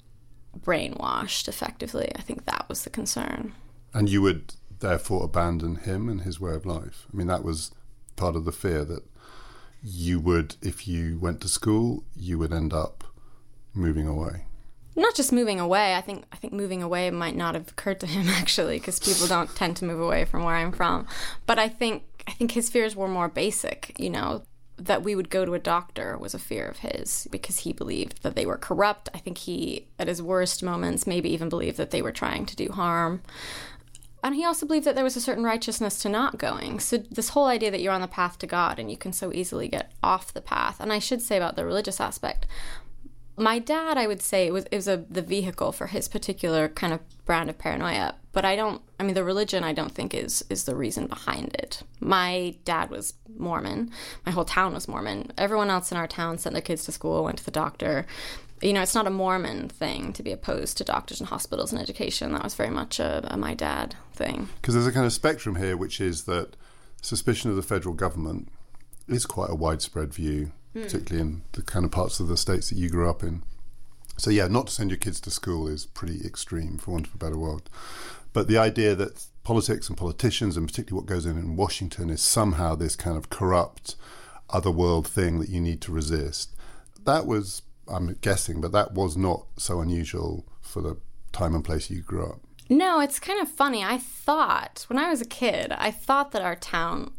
[0.59, 2.11] brainwashed effectively.
[2.15, 3.53] I think that was the concern.
[3.93, 7.07] And you would therefore abandon him and his way of life.
[7.11, 7.71] I mean, that was
[8.17, 9.03] part of the fear that
[9.81, 13.05] you would, if you went to school, you would end up
[13.73, 14.45] moving away.
[14.95, 15.95] Not just moving away.
[15.95, 19.25] I think I think moving away might not have occurred to him actually, because people
[19.25, 21.07] don't tend to move away from where I'm from.
[21.47, 23.95] But I think I think his fears were more basic.
[23.97, 24.43] You know,
[24.77, 28.21] that we would go to a doctor was a fear of his because he believed
[28.21, 29.09] that they were corrupt.
[29.13, 32.55] I think he, at his worst moments, maybe even believed that they were trying to
[32.55, 33.21] do harm
[34.23, 36.79] and he also believed that there was a certain righteousness to not going.
[36.79, 39.33] So this whole idea that you're on the path to God and you can so
[39.33, 40.79] easily get off the path.
[40.79, 42.47] And I should say about the religious aspect,
[43.35, 46.69] my dad, I would say, it was it was a the vehicle for his particular
[46.69, 48.15] kind of brand of paranoia.
[48.31, 48.81] But I don't.
[48.99, 51.81] I mean, the religion I don't think is is the reason behind it.
[51.99, 53.91] My dad was Mormon.
[54.25, 55.31] My whole town was Mormon.
[55.37, 58.05] Everyone else in our town sent their kids to school, went to the doctor.
[58.63, 61.81] You know, it's not a Mormon thing to be opposed to doctors and hospitals and
[61.81, 62.31] education.
[62.31, 64.49] That was very much a, a my dad thing.
[64.61, 66.55] Because there's a kind of spectrum here, which is that
[67.01, 68.47] suspicion of the federal government
[69.07, 70.83] is quite a widespread view mm.
[70.83, 73.43] particularly in the kind of parts of the states that you grew up in.
[74.17, 77.15] So yeah, not to send your kids to school is pretty extreme, for want of
[77.15, 77.63] a better word.
[78.31, 82.21] But the idea that politics and politicians, and particularly what goes on in Washington, is
[82.21, 83.95] somehow this kind of corrupt,
[84.49, 86.55] other world thing that you need to resist.
[87.05, 90.97] That was, I'm guessing, but that was not so unusual for the
[91.31, 92.39] time and place you grew up.
[92.69, 93.83] No, it's kind of funny.
[93.83, 97.11] I thought when I was a kid, I thought that our town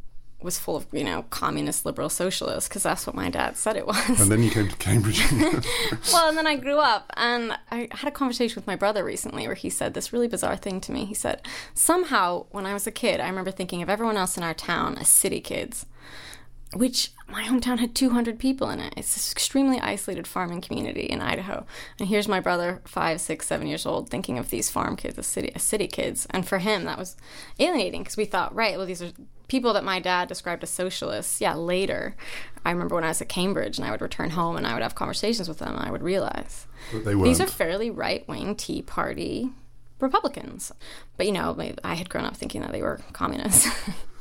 [0.44, 3.86] was full of you know communist liberal socialists because that's what my dad said it
[3.86, 5.22] was and then you came to cambridge
[6.12, 9.46] well and then i grew up and i had a conversation with my brother recently
[9.46, 11.40] where he said this really bizarre thing to me he said
[11.72, 14.98] somehow when i was a kid i remember thinking of everyone else in our town
[14.98, 15.86] as city kids
[16.74, 18.94] which my hometown had 200 people in it.
[18.96, 21.66] It's this extremely isolated farming community in Idaho.
[21.98, 25.26] And here's my brother, five, six, seven years old, thinking of these farm kids as
[25.26, 26.26] city, as city kids.
[26.30, 27.16] And for him, that was
[27.58, 29.12] alienating because we thought, right, well, these are
[29.48, 31.40] people that my dad described as socialists.
[31.40, 32.16] Yeah, later.
[32.64, 34.82] I remember when I was at Cambridge and I would return home and I would
[34.82, 39.50] have conversations with them and I would realize these are fairly right wing Tea Party
[40.00, 40.72] Republicans.
[41.16, 43.68] But, you know, I had grown up thinking that they were communists.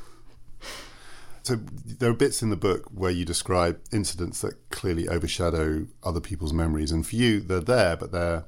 [1.44, 6.22] So there are bits in the book where you describe incidents that clearly overshadow other
[6.22, 8.46] people's memories, and for you, they're there, but they're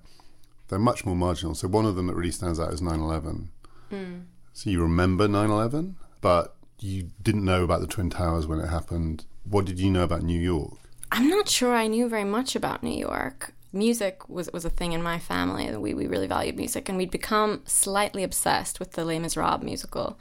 [0.70, 1.56] they're much more marginal.
[1.56, 3.50] So one of them that really stands out is 9/11.
[3.92, 4.24] Mm.
[4.54, 9.26] So you remember 9/11, but you didn't know about the Twin Towers when it happened.
[9.44, 10.78] What did you know about New York?
[11.12, 13.54] I'm not sure I knew very much about New York.
[13.72, 15.76] Music was, was a thing in my family.
[15.76, 20.18] We, we really valued music, and we'd become slightly obsessed with the Les Miserables musical.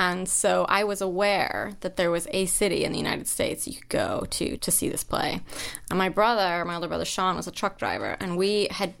[0.00, 3.74] And so I was aware that there was a city in the United States you
[3.74, 5.42] could go to to see this play.
[5.90, 8.94] And my brother, my older brother Sean, was a truck driver, and we had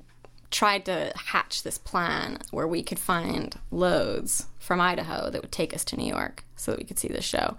[0.50, 5.72] tried to hatch this plan where we could find loads from Idaho that would take
[5.72, 7.56] us to New York so that we could see the show.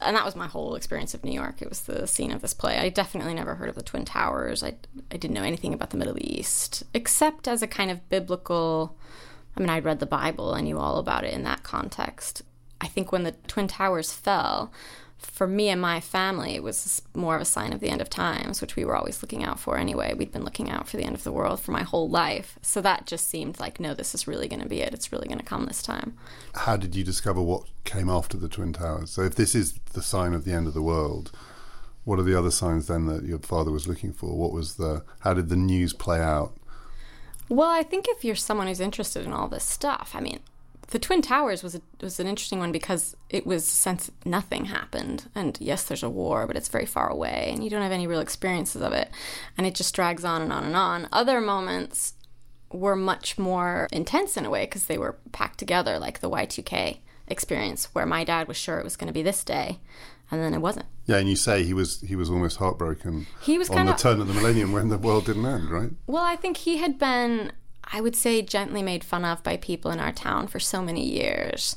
[0.00, 1.60] And that was my whole experience of New York.
[1.60, 2.78] It was the scene of this play.
[2.78, 4.62] I definitely never heard of the Twin Towers.
[4.62, 4.76] I,
[5.10, 8.96] I didn't know anything about the Middle East, except as a kind of biblical.
[9.56, 10.54] I mean, I'd read the Bible.
[10.54, 12.42] I knew all about it in that context.
[12.80, 14.72] I think when the Twin Towers fell,
[15.18, 18.08] for me and my family, it was more of a sign of the end of
[18.08, 20.14] times, which we were always looking out for anyway.
[20.14, 22.56] We'd been looking out for the end of the world for my whole life.
[22.62, 24.94] So that just seemed like, no, this is really going to be it.
[24.94, 26.16] It's really going to come this time.
[26.54, 29.10] How did you discover what came after the Twin Towers?
[29.10, 31.32] So if this is the sign of the end of the world,
[32.04, 34.36] what are the other signs then that your father was looking for?
[34.36, 36.54] What was the, how did the news play out?
[37.48, 40.40] Well, I think if you're someone who's interested in all this stuff, I mean,
[40.90, 45.28] the Twin Towers was a, was an interesting one because it was since nothing happened,
[45.34, 48.06] and yes, there's a war, but it's very far away, and you don't have any
[48.06, 49.10] real experiences of it,
[49.56, 51.08] and it just drags on and on and on.
[51.12, 52.14] Other moments
[52.72, 56.98] were much more intense in a way because they were packed together, like the Y2K
[57.26, 59.80] experience, where my dad was sure it was going to be this day,
[60.30, 60.86] and then it wasn't.
[61.04, 63.26] Yeah, and you say he was he was almost heartbroken.
[63.42, 65.90] He was on the turn of the millennium when the world didn't end, right?
[66.06, 67.52] Well, I think he had been
[67.90, 71.04] I would say, gently made fun of by people in our town for so many
[71.04, 71.76] years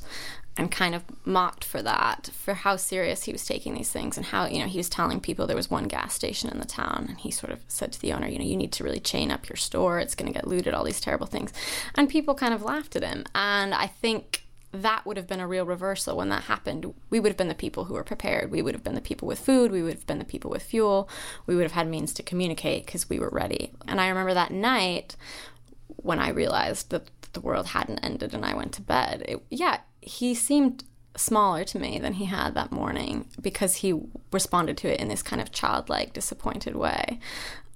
[0.56, 4.26] and kind of mocked for that, for how serious he was taking these things and
[4.26, 7.06] how, you know, he was telling people there was one gas station in the town
[7.08, 9.30] and he sort of said to the owner, you know, you need to really chain
[9.30, 11.52] up your store, it's going to get looted, all these terrible things.
[11.94, 13.24] And people kind of laughed at him.
[13.34, 16.92] And I think that would have been a real reversal when that happened.
[17.10, 18.50] We would have been the people who were prepared.
[18.50, 19.70] We would have been the people with food.
[19.70, 21.08] We would have been the people with fuel.
[21.46, 23.72] We would have had means to communicate because we were ready.
[23.86, 25.16] And I remember that night
[25.96, 29.24] when I realized that the world hadn't ended and I went to bed.
[29.26, 30.84] It, yeah, he seemed
[31.16, 34.00] smaller to me than he had that morning because he
[34.30, 37.18] responded to it in this kind of childlike, disappointed way.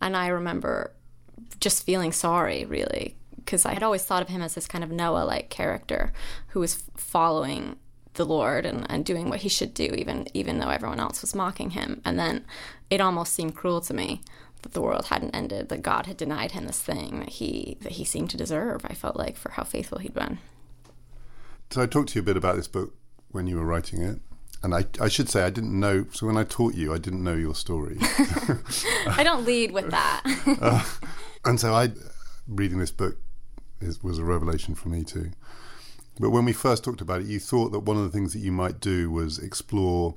[0.01, 0.93] And I remember
[1.61, 4.91] just feeling sorry, really, because I had always thought of him as this kind of
[4.91, 6.13] Noah like character
[6.49, 7.77] who was following
[8.15, 11.35] the Lord and, and doing what he should do, even even though everyone else was
[11.35, 12.01] mocking him.
[12.05, 12.45] And then
[12.91, 14.23] it almost seemed cruel to me
[14.63, 17.93] that the world hadn't ended, that God had denied him this thing that he that
[17.93, 18.85] he seemed to deserve.
[18.85, 20.39] I felt like for how faithful he'd been.
[21.71, 22.95] So I talked to you a bit about this book
[23.31, 24.21] when you were writing it.
[24.63, 26.07] And I, I should say I didn't know.
[26.13, 27.99] So when I taught you, I didn't know your story.
[29.07, 30.23] I don't lead with that.
[30.61, 30.85] uh,
[31.45, 31.91] and so I,
[32.49, 33.19] reading this book,
[33.81, 35.33] is, was a revelation for me too.
[36.19, 38.39] But when we first talked about it, you thought that one of the things that
[38.39, 40.17] you might do was explore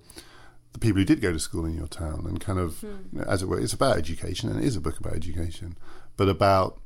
[0.74, 2.88] the people who did go to school in your town and kind of, Hmm.
[3.12, 5.78] you know, as it were, it's about education and it is a book about education,
[6.18, 6.80] but about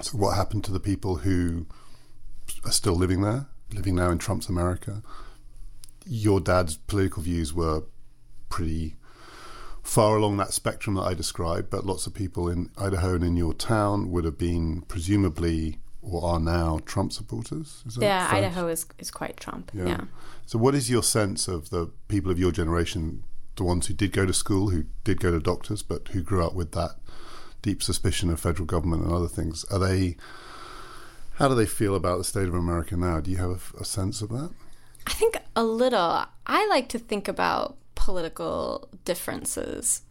[0.00, 1.66] so what happened to the people who
[2.64, 5.02] are still living there, living now in Trump's America.
[6.04, 7.84] Your dad's political views were
[8.50, 8.96] pretty
[9.82, 13.36] far along that spectrum that I described, but lots of people in Idaho and in
[13.36, 17.82] your town would have been presumably or are now Trump supporters.
[17.98, 18.38] Yeah, fair?
[18.38, 19.70] Idaho is is quite Trump.
[19.74, 19.86] Yeah.
[19.86, 20.00] yeah.
[20.46, 23.24] So, what is your sense of the people of your generation,
[23.56, 26.44] the ones who did go to school, who did go to doctors, but who grew
[26.44, 26.96] up with that
[27.62, 29.64] deep suspicion of federal government and other things?
[29.70, 30.16] Are they?
[31.34, 33.20] How do they feel about the state of America now?
[33.20, 34.50] Do you have a, a sense of that?
[35.06, 36.24] I think a little.
[36.46, 40.02] I like to think about political differences,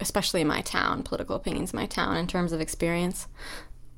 [0.00, 3.28] especially in my town, political opinions in my town, in terms of experience.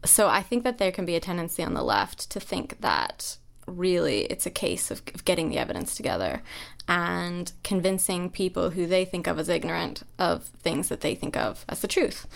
[0.05, 3.37] So I think that there can be a tendency on the left to think that
[3.67, 6.43] really it's a case of, of getting the evidence together
[6.89, 11.65] and convincing people who they think of as ignorant of things that they think of
[11.69, 12.27] as the truth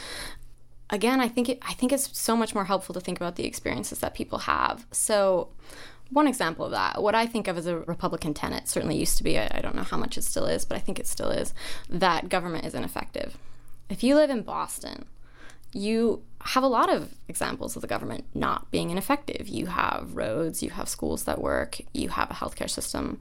[0.91, 3.47] again, I think it, I think it's so much more helpful to think about the
[3.47, 4.87] experiences that people have.
[4.93, 5.49] So,
[6.11, 9.25] one example of that, what I think of as a Republican tenet, certainly used to
[9.25, 9.39] be.
[9.39, 11.55] I, I don't know how much it still is, but I think it still is
[11.89, 13.37] that government is ineffective.
[13.89, 15.07] If you live in Boston,
[15.75, 19.49] you have a lot of examples of the government not being ineffective.
[19.49, 23.19] You have roads, you have schools that work, you have a healthcare system,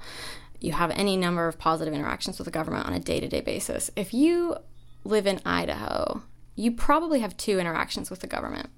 [0.60, 3.42] you have any number of positive interactions with the government on a day to day
[3.42, 3.89] basis.
[3.96, 4.56] If you
[5.04, 6.22] live in Idaho,
[6.56, 8.70] you probably have two interactions with the government.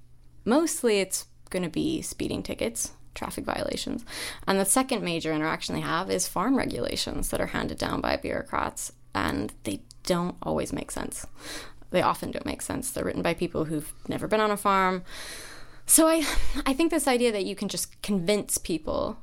[0.44, 4.04] Mostly it's going to be speeding tickets, traffic violations.
[4.46, 8.16] And the second major interaction they have is farm regulations that are handed down by
[8.16, 11.26] bureaucrats, and they don't always make sense.
[11.90, 12.90] They often don't make sense.
[12.90, 15.04] They're written by people who've never been on a farm.
[15.86, 16.26] So I
[16.66, 19.18] I think this idea that you can just convince people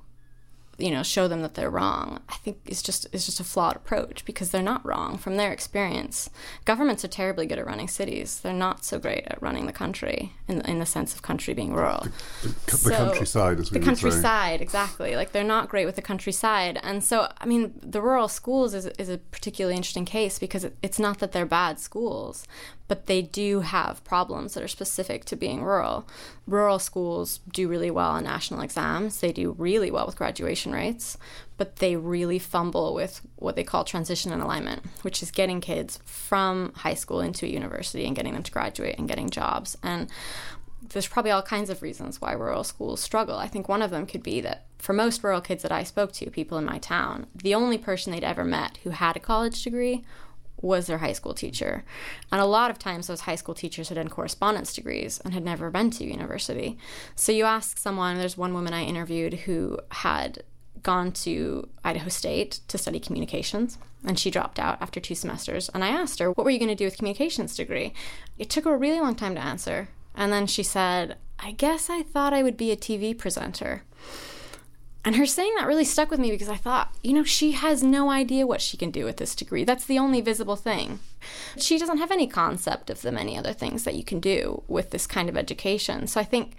[0.77, 3.75] you know show them that they're wrong i think it's just is just a flawed
[3.75, 6.29] approach because they're not wrong from their experience.
[6.65, 8.39] Governments are terribly good at running cities.
[8.39, 11.73] They're not so great at running the country in, in the sense of country being
[11.73, 12.07] rural.
[12.41, 14.01] The, the So- countryside, as we the would say.
[14.03, 15.15] countryside exactly.
[15.15, 16.79] Like they're not great with the countryside.
[16.81, 20.75] And so i mean the rural schools is, is a particularly interesting case because it,
[20.81, 22.47] it's not that they're bad schools
[22.93, 26.07] but they do have problems that are specific to being rural.
[26.45, 29.19] Rural schools do really well on national exams.
[29.19, 31.17] They do really well with graduation rates
[31.57, 35.97] but they really fumble with what they call transition and alignment which is getting kids
[36.05, 39.75] from high school into a university and getting them to graduate and getting jobs.
[39.81, 40.07] And
[40.89, 43.37] there's probably all kinds of reasons why rural schools struggle.
[43.37, 46.11] I think one of them could be that for most rural kids that I spoke
[46.13, 49.63] to, people in my town, the only person they'd ever met who had a college
[49.63, 50.03] degree
[50.63, 51.83] was their high school teacher.
[52.31, 55.43] And a lot of times those high school teachers had done correspondence degrees and had
[55.43, 56.77] never been to university.
[57.15, 60.43] So you ask someone, there's one woman I interviewed who had
[60.81, 65.83] gone to Idaho State to study communications and she dropped out after two semesters and
[65.83, 67.93] I asked her what were you going to do with communications degree
[68.37, 71.89] it took her a really long time to answer and then she said I guess
[71.89, 73.83] I thought I would be a TV presenter
[75.05, 77.83] and her saying that really stuck with me because I thought, you know, she has
[77.83, 79.63] no idea what she can do with this degree.
[79.63, 80.99] That's the only visible thing.
[81.57, 84.91] She doesn't have any concept of the many other things that you can do with
[84.91, 86.07] this kind of education.
[86.07, 86.55] So I think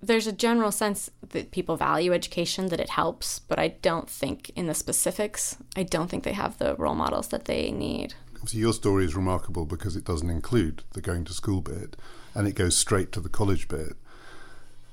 [0.00, 4.50] there's a general sense that people value education, that it helps, but I don't think
[4.56, 8.14] in the specifics, I don't think they have the role models that they need.
[8.46, 11.96] So your story is remarkable because it doesn't include the going to school bit
[12.34, 13.96] and it goes straight to the college bit.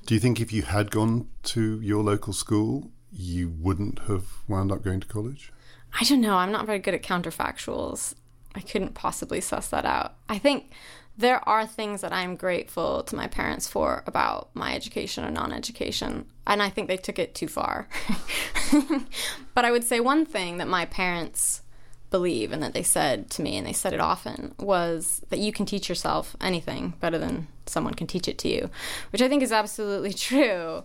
[0.10, 4.72] Do you think if you had gone to your local school, you wouldn't have wound
[4.72, 5.54] up going to college?
[6.00, 6.38] I don't know.
[6.38, 8.16] I'm not very good at counterfactuals.
[8.56, 10.16] I couldn't possibly suss that out.
[10.28, 10.72] I think
[11.16, 15.54] there are things that I'm grateful to my parents for about my education or non
[15.54, 17.88] education, and I think they took it too far.
[19.54, 21.62] but I would say one thing that my parents
[22.10, 25.52] believe and that they said to me, and they said it often, was that you
[25.52, 28.70] can teach yourself anything better than someone can teach it to you,
[29.12, 30.84] which I think is absolutely true.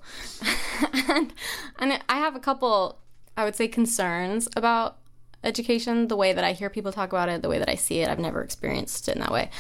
[1.09, 1.33] and,
[1.79, 2.99] and I have a couple,
[3.37, 4.99] I would say, concerns about
[5.43, 8.01] education, the way that I hear people talk about it, the way that I see
[8.01, 8.09] it.
[8.09, 9.51] I've never experienced it in that way,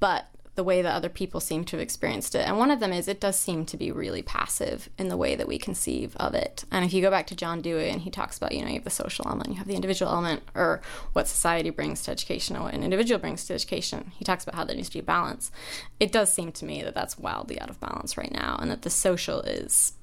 [0.00, 2.46] but the way that other people seem to have experienced it.
[2.46, 5.34] And one of them is it does seem to be really passive in the way
[5.34, 6.64] that we conceive of it.
[6.70, 8.74] And if you go back to John Dewey and he talks about, you know, you
[8.74, 10.82] have the social element, you have the individual element, or
[11.14, 14.56] what society brings to education, or what an individual brings to education, he talks about
[14.56, 15.50] how there needs to be balance.
[15.98, 18.82] It does seem to me that that's wildly out of balance right now, and that
[18.82, 19.94] the social is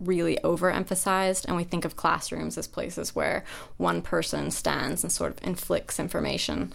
[0.00, 3.44] really overemphasized and we think of classrooms as places where
[3.76, 6.72] one person stands and sort of inflicts information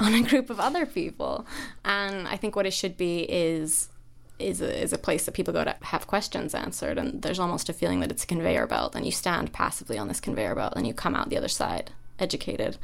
[0.00, 1.46] on a group of other people
[1.84, 3.88] and i think what it should be is
[4.40, 7.68] is a, is a place that people go to have questions answered, and there's almost
[7.68, 10.72] a feeling that it's a conveyor belt, and you stand passively on this conveyor belt,
[10.76, 12.76] and you come out the other side educated.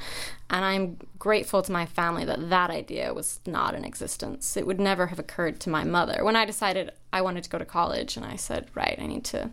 [0.48, 4.56] And I'm grateful to my family that that idea was not in existence.
[4.56, 6.24] It would never have occurred to my mother.
[6.24, 9.24] When I decided I wanted to go to college, and I said, right, I need
[9.26, 9.50] to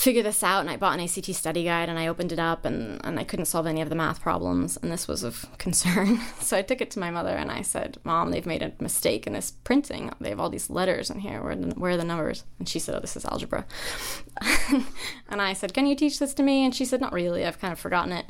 [0.00, 2.64] figure this out and I bought an ACT study guide and I opened it up
[2.64, 6.18] and, and I couldn't solve any of the math problems and this was of concern.
[6.40, 9.26] so I took it to my mother and I said, Mom, they've made a mistake
[9.26, 10.10] in this printing.
[10.18, 11.42] They have all these letters in here.
[11.42, 12.44] Where where are the numbers?
[12.58, 13.66] And she said, Oh, this is algebra.
[15.28, 16.64] and I said, Can you teach this to me?
[16.64, 17.44] And she said, Not really.
[17.44, 18.24] I've kind of forgotten it.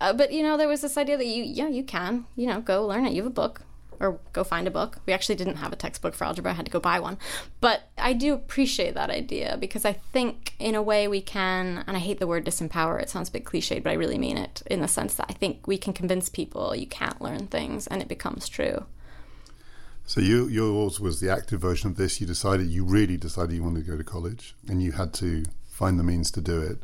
[0.00, 2.60] Uh, but you know, there was this idea that you, yeah, you can, you know,
[2.60, 3.12] go learn it.
[3.12, 3.62] You have a book
[4.04, 4.98] or go find a book.
[5.06, 7.18] We actually didn't have a textbook for algebra, I had to go buy one.
[7.60, 11.96] But I do appreciate that idea because I think, in a way, we can, and
[11.96, 14.62] I hate the word disempower, it sounds a bit cliched, but I really mean it
[14.66, 18.02] in the sense that I think we can convince people you can't learn things and
[18.02, 18.84] it becomes true.
[20.06, 22.20] So you, yours was the active version of this.
[22.20, 25.44] You decided, you really decided you wanted to go to college and you had to
[25.66, 26.82] find the means to do it.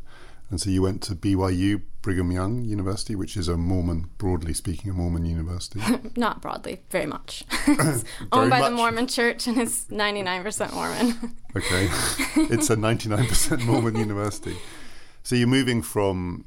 [0.49, 4.89] And so you went to BYU, Brigham Young University, which is a Mormon, broadly speaking,
[4.89, 5.81] a Mormon university.
[6.15, 7.43] Not broadly, very much.
[7.67, 8.69] it's owned by much.
[8.69, 11.35] the Mormon Church and it's 99% Mormon.
[11.55, 11.89] okay.
[12.53, 14.57] It's a 99% Mormon university.
[15.23, 16.45] So you're moving from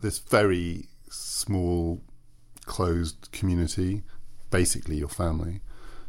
[0.00, 2.00] this very small,
[2.64, 4.04] closed community,
[4.50, 5.60] basically your family,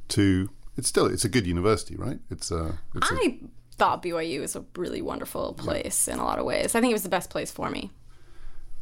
[0.10, 2.20] to it's still it's a good university, right?
[2.30, 2.78] It's a.
[2.94, 3.40] It's I
[3.78, 6.16] thought BYU was a really wonderful place yeah.
[6.16, 6.76] in a lot of ways.
[6.76, 7.92] I think it was the best place for me.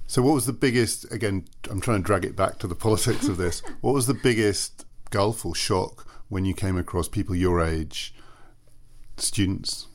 [0.07, 1.11] So, what was the biggest?
[1.11, 3.61] Again, I'm trying to drag it back to the politics of this.
[3.81, 8.13] what was the biggest gulf or shock when you came across people your age,
[9.17, 9.87] students,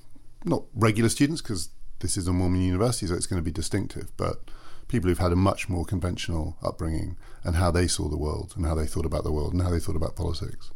[0.45, 4.17] not regular students, because this is a Mormon university, so it's going to be distinctive,
[4.17, 4.51] but
[4.87, 8.65] people who've had a much more conventional upbringing and how they saw the world and
[8.65, 10.71] how they thought about the world and how they thought about politics?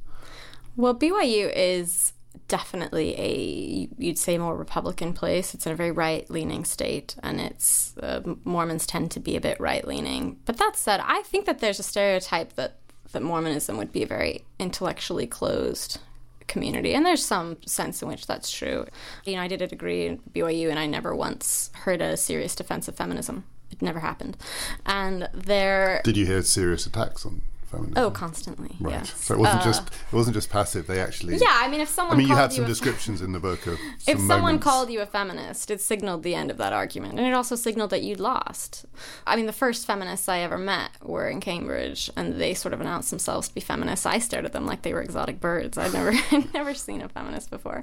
[0.76, 2.12] Well, BYU is
[2.48, 5.54] definitely a you'd say more republican place.
[5.54, 9.40] It's in a very right leaning state and it's uh, mormons tend to be a
[9.40, 12.78] bit right leaning but that said i think that there's a stereotype that
[13.12, 15.98] that mormonism would be a very intellectually closed
[16.46, 18.86] community and there's some sense in which that's true.
[19.24, 22.54] You know i did a degree in byu and i never once heard a serious
[22.54, 23.44] defense of feminism.
[23.70, 24.36] It never happened.
[24.84, 27.42] And there did you hear serious attacks on
[27.72, 27.94] feminism?
[27.96, 28.76] Oh, constantly.
[28.78, 28.92] Right.
[28.92, 29.24] Yes.
[29.24, 30.86] So it wasn't uh, just it wasn't just passive.
[30.86, 31.36] They actually.
[31.36, 32.16] Yeah, I mean, if someone.
[32.16, 33.78] I mean, you had some descriptions in the book of.
[34.06, 34.64] if someone moments.
[34.64, 37.90] called you a feminist, it signaled the end of that argument, and it also signaled
[37.90, 38.86] that you'd lost.
[39.26, 42.80] I mean, the first feminists I ever met were in Cambridge, and they sort of
[42.80, 44.06] announced themselves to be feminists.
[44.06, 45.76] I stared at them like they were exotic birds.
[45.76, 47.82] I'd never, I'd never seen a feminist before.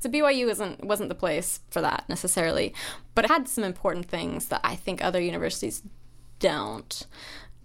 [0.00, 2.74] So BYU wasn't wasn't the place for that necessarily,
[3.14, 5.82] but it had some important things that I think other universities
[6.40, 7.06] don't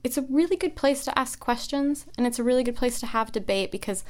[0.06, 3.08] it's a really good place to ask questions and it's a really good place to
[3.08, 4.04] have debate because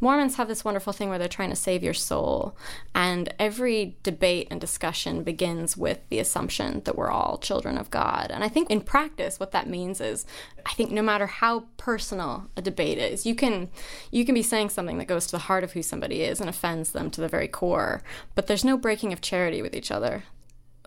[0.00, 2.56] Mormons have this wonderful thing where they're trying to save your soul.
[2.94, 8.30] And every debate and discussion begins with the assumption that we're all children of God.
[8.30, 10.24] And I think in practice what that means is
[10.64, 13.68] I think no matter how personal a debate is, you can
[14.10, 16.48] you can be saying something that goes to the heart of who somebody is and
[16.48, 18.02] offends them to the very core,
[18.34, 20.22] but there's no breaking of charity with each other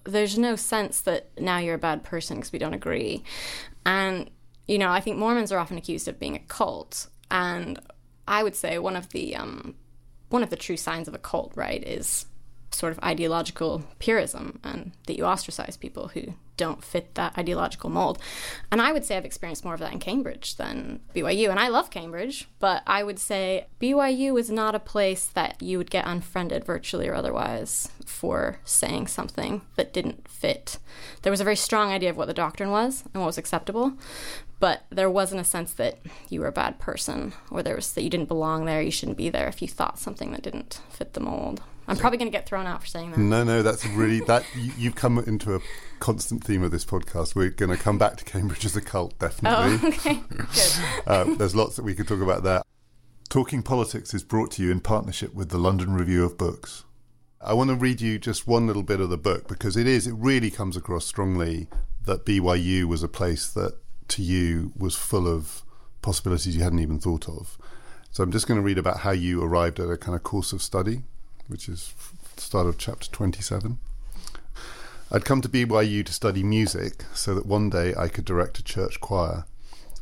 [0.08, 3.24] there's no sense that now you're a bad person because we don't agree.
[3.88, 4.30] And
[4.68, 7.80] you know, I think Mormons are often accused of being a cult, and
[8.28, 9.76] I would say one of the um,
[10.30, 12.26] one of the true signs of a cult, right, is
[12.76, 18.18] sort of ideological purism, and that you ostracize people who don't fit that ideological mold.
[18.72, 21.50] And I would say I've experienced more of that in Cambridge than BYU.
[21.50, 25.78] And I love Cambridge, but I would say BYU is not a place that you
[25.78, 30.78] would get unfriended virtually or otherwise for saying something that didn't fit.
[31.22, 33.94] There was a very strong idea of what the doctrine was and what was acceptable,
[34.60, 36.00] but there wasn't a sense that
[36.30, 39.18] you were a bad person or there was that you didn't belong there, you shouldn't
[39.18, 41.62] be there if you thought something that didn't fit the mold.
[41.88, 43.20] I'm probably going to get thrown out for saying that.
[43.20, 44.46] No, no, that's really that
[44.78, 45.60] you've come into a
[46.00, 47.36] constant theme of this podcast.
[47.36, 49.80] We're going to come back to Cambridge as a cult, definitely.
[49.82, 50.48] Oh, okay, good.
[51.08, 52.62] uh, there's lots that we could talk about there.
[53.30, 56.86] Talking Politics is brought to you in partnership with the London Review of Books.
[57.42, 60.08] I want to read you just one little bit of the book because it is,
[60.08, 61.68] it really comes across strongly
[62.06, 63.78] that BYU was a place that
[64.10, 65.64] to you was full of
[66.02, 67.58] possibilities you hadn't even thought of.
[68.12, 70.54] So I'm just going to read about how you arrived at a kind of course
[70.54, 71.04] of study,
[71.48, 71.94] which is
[72.36, 73.78] the start of chapter 27.
[75.12, 78.64] I'd come to BYU to study music so that one day I could direct a
[78.64, 79.46] church choir.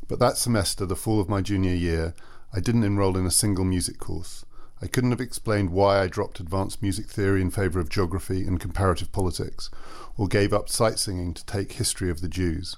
[0.07, 2.13] But that semester, the fall of my junior year,
[2.53, 4.45] I didn't enroll in a single music course.
[4.81, 8.59] I couldn't have explained why I dropped advanced music theory in favour of geography and
[8.59, 9.69] comparative politics,
[10.17, 12.77] or gave up sight singing to take history of the Jews.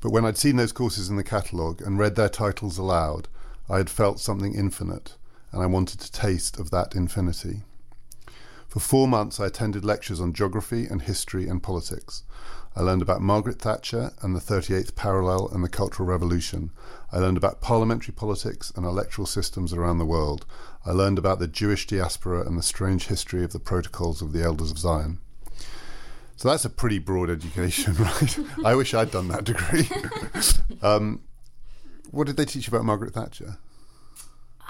[0.00, 3.28] But when I'd seen those courses in the catalogue and read their titles aloud,
[3.68, 5.16] I had felt something infinite,
[5.52, 7.62] and I wanted to taste of that infinity.
[8.72, 12.22] For four months, I attended lectures on geography and history and politics.
[12.74, 16.70] I learned about Margaret Thatcher and the 38th parallel and the Cultural Revolution.
[17.12, 20.46] I learned about parliamentary politics and electoral systems around the world.
[20.86, 24.42] I learned about the Jewish diaspora and the strange history of the protocols of the
[24.42, 25.18] Elders of Zion.
[26.36, 28.38] So that's a pretty broad education, right?
[28.64, 29.86] I wish I'd done that degree.
[30.82, 31.20] um,
[32.10, 33.58] what did they teach you about Margaret Thatcher?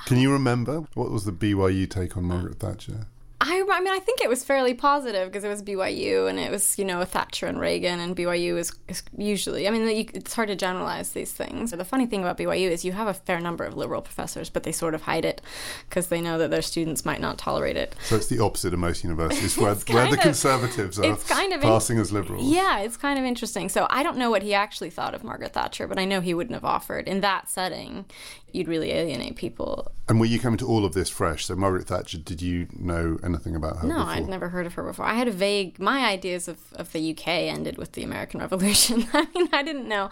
[0.06, 0.86] Can you remember?
[0.94, 3.06] What was the BYU take on Margaret Thatcher?
[3.44, 6.48] I, I mean, I think it was fairly positive because it was BYU and it
[6.48, 10.46] was, you know, Thatcher and Reagan, and BYU is, is usually, I mean, it's hard
[10.48, 11.72] to generalize these things.
[11.72, 14.62] The funny thing about BYU is you have a fair number of liberal professors, but
[14.62, 15.42] they sort of hide it
[15.88, 17.96] because they know that their students might not tolerate it.
[18.04, 21.62] So it's the opposite of most universities, where, where the of, conservatives are kind of
[21.62, 22.44] passing in, as liberals.
[22.44, 23.68] Yeah, it's kind of interesting.
[23.68, 26.32] So I don't know what he actually thought of Margaret Thatcher, but I know he
[26.32, 28.04] wouldn't have offered in that setting
[28.52, 29.90] you'd really alienate people.
[30.08, 31.46] And were you coming to all of this fresh?
[31.46, 33.88] So Margaret Thatcher, did you know anything about her?
[33.88, 34.10] No, before?
[34.10, 35.04] I'd never heard of her before.
[35.04, 35.78] I had a vague.
[35.78, 39.06] My ideas of, of the UK ended with the American Revolution.
[39.12, 40.10] I mean, I didn't know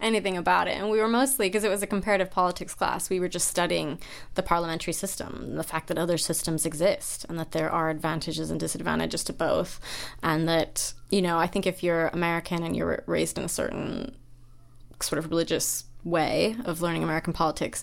[0.00, 3.10] anything about it, and we were mostly because it was a comparative politics class.
[3.10, 3.98] We were just studying
[4.34, 8.58] the parliamentary system, the fact that other systems exist, and that there are advantages and
[8.58, 9.80] disadvantages to both,
[10.22, 14.16] and that you know, I think if you're American and you're raised in a certain
[15.00, 17.82] sort of religious way of learning American politics,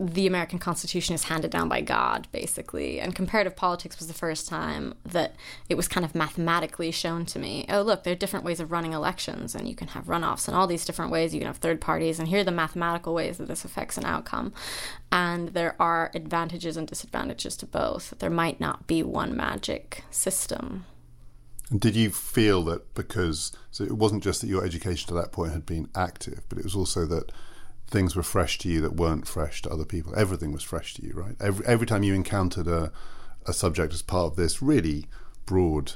[0.00, 2.98] the American Constitution is handed down by God, basically.
[2.98, 5.36] And comparative politics was the first time that
[5.68, 8.72] it was kind of mathematically shown to me oh, look, there are different ways of
[8.72, 11.34] running elections, and you can have runoffs and all these different ways.
[11.34, 14.06] You can have third parties, and here are the mathematical ways that this affects an
[14.06, 14.54] outcome.
[15.12, 18.14] And there are advantages and disadvantages to both.
[18.20, 20.86] There might not be one magic system.
[21.70, 25.30] And did you feel that because, so it wasn't just that your education to that
[25.30, 27.30] point had been active, but it was also that
[27.90, 30.14] things were fresh to you that weren't fresh to other people.
[30.16, 31.36] Everything was fresh to you, right?
[31.40, 32.92] Every every time you encountered a
[33.46, 35.06] a subject as part of this really
[35.46, 35.92] broad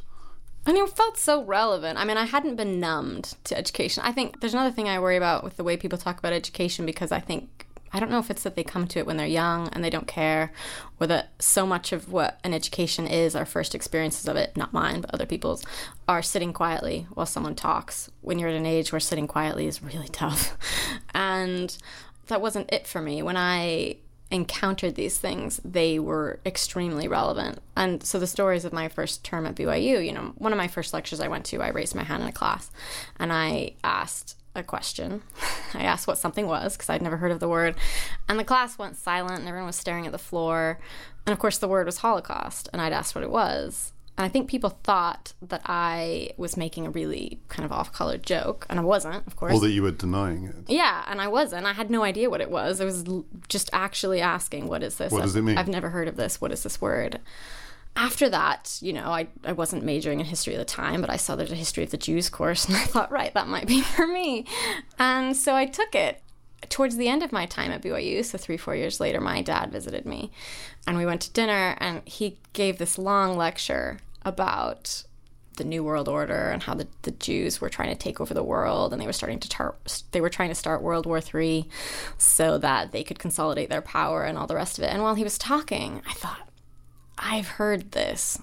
[0.66, 1.98] and it felt so relevant.
[1.98, 4.02] I mean, I hadn't been numbed to education.
[4.04, 6.86] I think there's another thing I worry about with the way people talk about education
[6.86, 9.26] because I think I don't know if it's that they come to it when they're
[9.26, 10.52] young and they don't care,
[10.98, 14.72] or that so much of what an education is, our first experiences of it, not
[14.72, 15.64] mine, but other people's,
[16.08, 18.10] are sitting quietly while someone talks.
[18.20, 20.58] When you're at an age where sitting quietly is really tough.
[21.16, 21.76] And
[22.26, 23.22] that wasn't it for me.
[23.22, 23.98] When I
[24.32, 27.60] encountered these things, they were extremely relevant.
[27.76, 30.66] And so the stories of my first term at BYU, you know, one of my
[30.66, 32.70] first lectures I went to, I raised my hand in a class
[33.20, 35.22] and I asked a question.
[35.74, 37.74] I asked what something was because I'd never heard of the word.
[38.28, 40.78] And the class went silent and everyone was staring at the floor.
[41.26, 42.68] And of course, the word was Holocaust.
[42.72, 43.92] And I'd asked what it was.
[44.16, 48.16] And I think people thought that I was making a really kind of off color
[48.16, 48.64] joke.
[48.70, 49.54] And I wasn't, of course.
[49.54, 50.54] Or that you were denying it.
[50.68, 51.66] Yeah, and I wasn't.
[51.66, 52.80] I had no idea what it was.
[52.80, 53.04] I was
[53.48, 55.10] just actually asking, what is this?
[55.10, 55.58] What does it mean?
[55.58, 56.40] I've never heard of this.
[56.40, 57.18] What is this word?
[57.96, 61.16] After that, you know, I, I wasn't majoring in history at the time, but I
[61.16, 63.80] saw there's a history of the Jews course, and I thought, right, that might be
[63.96, 64.46] for me.
[64.98, 66.20] And so I took it.
[66.70, 69.70] Towards the end of my time at BYU, so three, four years later, my dad
[69.70, 70.32] visited me,
[70.86, 75.04] and we went to dinner, and he gave this long lecture about
[75.56, 78.42] the New World Order and how the, the Jews were trying to take over the
[78.42, 79.76] world, and they were starting to tar-
[80.12, 81.68] they were trying to start World War III,
[82.16, 84.88] so that they could consolidate their power and all the rest of it.
[84.88, 86.43] And while he was talking, I thought,
[87.18, 88.40] I've heard this.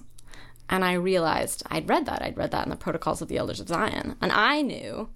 [0.68, 2.22] And I realized I'd read that.
[2.22, 4.16] I'd read that in the Protocols of the Elders of Zion.
[4.22, 5.10] And I knew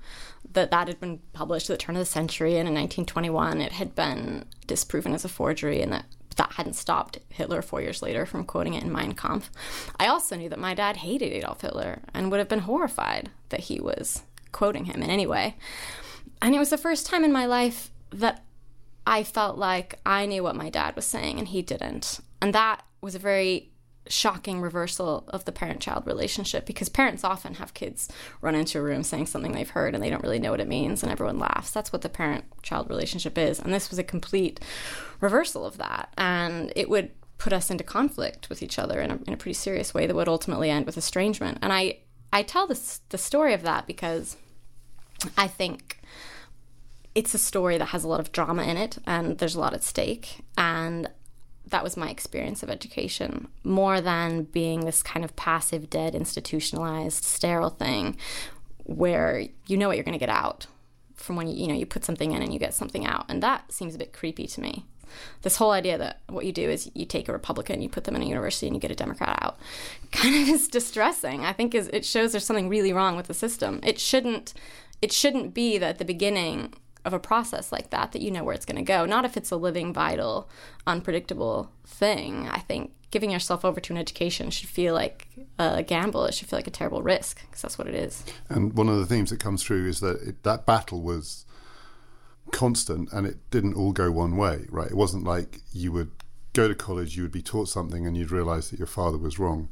[0.52, 2.58] that that had been published at the turn of the century.
[2.58, 7.18] And in 1921, it had been disproven as a forgery and that that hadn't stopped
[7.30, 9.50] Hitler four years later from quoting it in Mein Kampf.
[9.98, 13.60] I also knew that my dad hated Adolf Hitler and would have been horrified that
[13.60, 15.56] he was quoting him in any way.
[16.40, 18.44] And it was the first time in my life that
[19.06, 22.20] I felt like I knew what my dad was saying and he didn't.
[22.42, 23.70] And that was a very
[24.08, 28.08] shocking reversal of the parent child relationship because parents often have kids
[28.40, 30.68] run into a room saying something they've heard and they don't really know what it
[30.68, 31.70] means and everyone laughs.
[31.70, 33.60] That's what the parent child relationship is.
[33.60, 34.58] And this was a complete
[35.20, 36.12] reversal of that.
[36.18, 39.54] And it would put us into conflict with each other in a, in a pretty
[39.54, 41.58] serious way that would ultimately end with estrangement.
[41.62, 41.98] And I,
[42.32, 44.36] I tell this the story of that because
[45.38, 46.00] I think
[47.14, 49.74] it's a story that has a lot of drama in it and there's a lot
[49.74, 50.44] at stake.
[50.58, 51.08] And
[51.68, 57.24] that was my experience of education more than being this kind of passive, dead, institutionalized,
[57.24, 58.16] sterile thing
[58.84, 60.66] where you know what you're going to get out
[61.14, 63.24] from when you, you know you put something in and you get something out.
[63.28, 64.84] And that seems a bit creepy to me.
[65.42, 68.16] This whole idea that what you do is you take a republican you put them
[68.16, 69.56] in a university and you get a democrat out
[70.12, 71.44] kind of is distressing.
[71.44, 73.80] I think is it shows there's something really wrong with the system.
[73.82, 74.54] It shouldn't
[75.02, 76.74] it shouldn't be that at the beginning
[77.06, 79.06] of a process like that that you know where it's going to go.
[79.06, 80.50] Not if it's a living, vital,
[80.86, 82.48] unpredictable thing.
[82.48, 85.28] I think giving yourself over to an education should feel like
[85.58, 86.26] a gamble.
[86.26, 88.24] It should feel like a terrible risk because that's what it is.
[88.48, 91.46] And one of the themes that comes through is that it, that battle was
[92.50, 94.90] constant and it didn't all go one way, right?
[94.90, 96.10] It wasn't like you would
[96.52, 99.38] go to college, you would be taught something and you'd realize that your father was
[99.38, 99.68] wrong.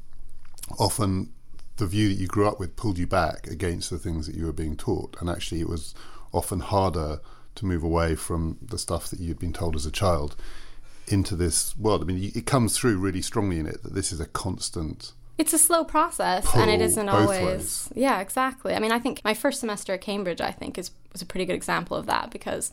[0.78, 1.32] Often
[1.76, 4.46] the view that you grew up with pulled you back against the things that you
[4.46, 5.16] were being taught.
[5.20, 5.94] And actually, it was
[6.34, 7.20] often harder
[7.54, 10.36] to move away from the stuff that you'd been told as a child
[11.06, 12.02] into this world.
[12.02, 15.12] I mean, it comes through really strongly in it that this is a constant.
[15.36, 17.40] It's a slow process, and it isn't always.
[17.40, 17.88] Ways.
[17.94, 18.74] Yeah, exactly.
[18.74, 21.44] I mean, I think my first semester at Cambridge, I think, is was a pretty
[21.44, 22.72] good example of that because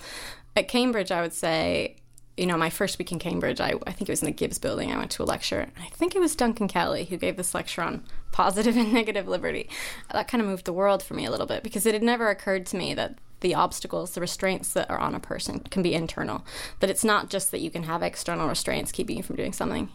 [0.56, 1.98] at Cambridge, I would say
[2.38, 4.58] you know, my first week in Cambridge, I, I think it was in the Gibbs
[4.58, 4.92] building.
[4.92, 5.68] I went to a lecture.
[5.78, 9.70] I think it was Duncan Kelly who gave this lecture on positive and negative liberty.
[10.12, 12.30] That kind of moved the world for me a little bit because it had never
[12.30, 15.94] occurred to me that the obstacles, the restraints that are on a person can be
[15.94, 16.46] internal.
[16.80, 19.90] That it's not just that you can have external restraints keeping you from doing something.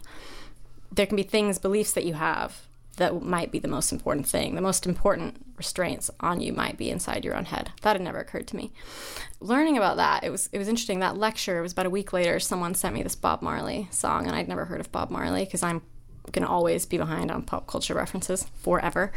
[0.91, 2.67] There can be things, beliefs that you have
[2.97, 4.55] that might be the most important thing.
[4.55, 7.71] The most important restraints on you might be inside your own head.
[7.81, 8.71] That had never occurred to me.
[9.39, 10.99] Learning about that, it was it was interesting.
[10.99, 12.39] That lecture it was about a week later.
[12.39, 15.63] Someone sent me this Bob Marley song, and I'd never heard of Bob Marley because
[15.63, 15.81] I'm
[16.31, 19.11] gonna always be behind on pop culture references forever.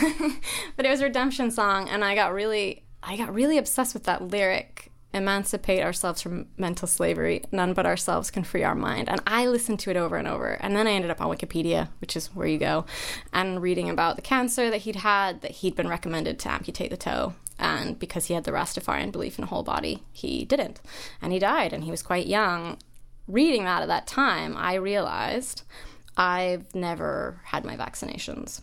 [0.76, 4.04] but it was a redemption song, and I got really I got really obsessed with
[4.04, 7.44] that lyric emancipate ourselves from mental slavery.
[7.52, 9.08] None but ourselves can free our mind.
[9.08, 10.52] And I listened to it over and over.
[10.60, 12.86] And then I ended up on Wikipedia, which is where you go,
[13.32, 16.96] and reading about the cancer that he'd had, that he'd been recommended to amputate the
[16.96, 17.34] toe.
[17.58, 20.80] And because he had the Rastafarian belief in a whole body, he didn't.
[21.20, 22.78] And he died, and he was quite young.
[23.28, 25.62] Reading that at that time, I realized
[26.16, 28.62] I've never had my vaccinations.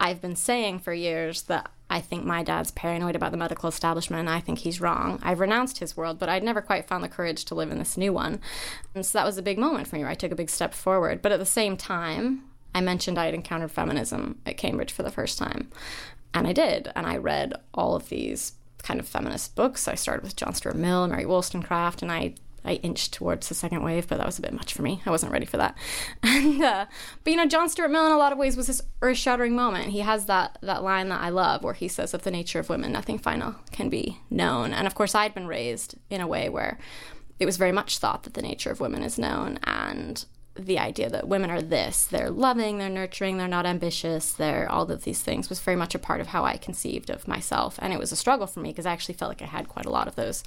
[0.00, 4.18] I've been saying for years that I think my dad's paranoid about the medical establishment
[4.18, 5.20] and I think he's wrong.
[5.22, 7.96] I've renounced his world, but I'd never quite found the courage to live in this
[7.96, 8.40] new one.
[8.96, 10.74] And so that was a big moment for me where I took a big step
[10.74, 11.22] forward.
[11.22, 12.42] But at the same time,
[12.74, 15.70] I mentioned I had encountered feminism at Cambridge for the first time.
[16.34, 16.90] And I did.
[16.96, 19.86] And I read all of these kind of feminist books.
[19.86, 22.34] I started with John Stuart Mill, Mary Wollstonecraft, and I
[22.64, 25.02] I inched towards the second wave, but that was a bit much for me.
[25.04, 25.76] I wasn't ready for that.
[26.22, 26.86] And uh,
[27.22, 29.90] but you know, John Stuart Mill in a lot of ways was this earth-shattering moment.
[29.90, 32.68] He has that that line that I love, where he says, "Of the nature of
[32.68, 36.48] women, nothing final can be known." And of course, I'd been raised in a way
[36.48, 36.78] where
[37.38, 40.24] it was very much thought that the nature of women is known, and
[40.56, 44.88] the idea that women are this they're loving they're nurturing they're not ambitious they're all
[44.88, 47.92] of these things was very much a part of how i conceived of myself and
[47.92, 49.90] it was a struggle for me because i actually felt like i had quite a
[49.90, 50.44] lot of those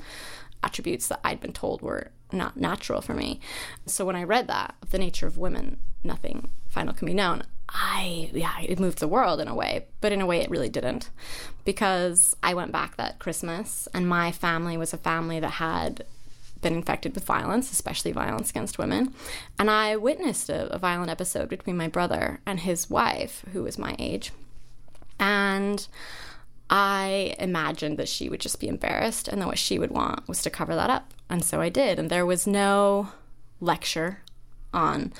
[0.63, 3.39] attributes that I'd been told were not natural for me.
[3.85, 7.43] So when I read that, of the nature of women, nothing final can be known,
[7.69, 10.69] I, yeah, it moved the world in a way, but in a way it really
[10.69, 11.09] didn't.
[11.65, 16.05] Because I went back that Christmas, and my family was a family that had
[16.61, 19.13] been infected with violence, especially violence against women.
[19.59, 23.77] And I witnessed a, a violent episode between my brother and his wife, who was
[23.77, 24.31] my age.
[25.19, 25.87] And
[26.69, 30.41] I imagined that she would just be embarrassed and that what she would want was
[30.41, 31.13] to cover that up.
[31.29, 31.99] And so I did.
[31.99, 33.09] And there was no
[33.61, 34.21] lecture
[34.73, 35.13] on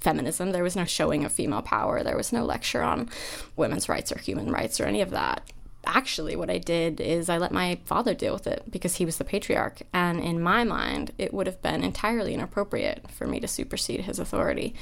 [0.00, 3.08] feminism, there was no showing of female power, there was no lecture on
[3.56, 5.50] women's rights or human rights or any of that.
[5.84, 9.18] Actually, what I did is I let my father deal with it because he was
[9.18, 9.82] the patriarch.
[9.92, 14.18] And in my mind, it would have been entirely inappropriate for me to supersede his
[14.18, 14.74] authority,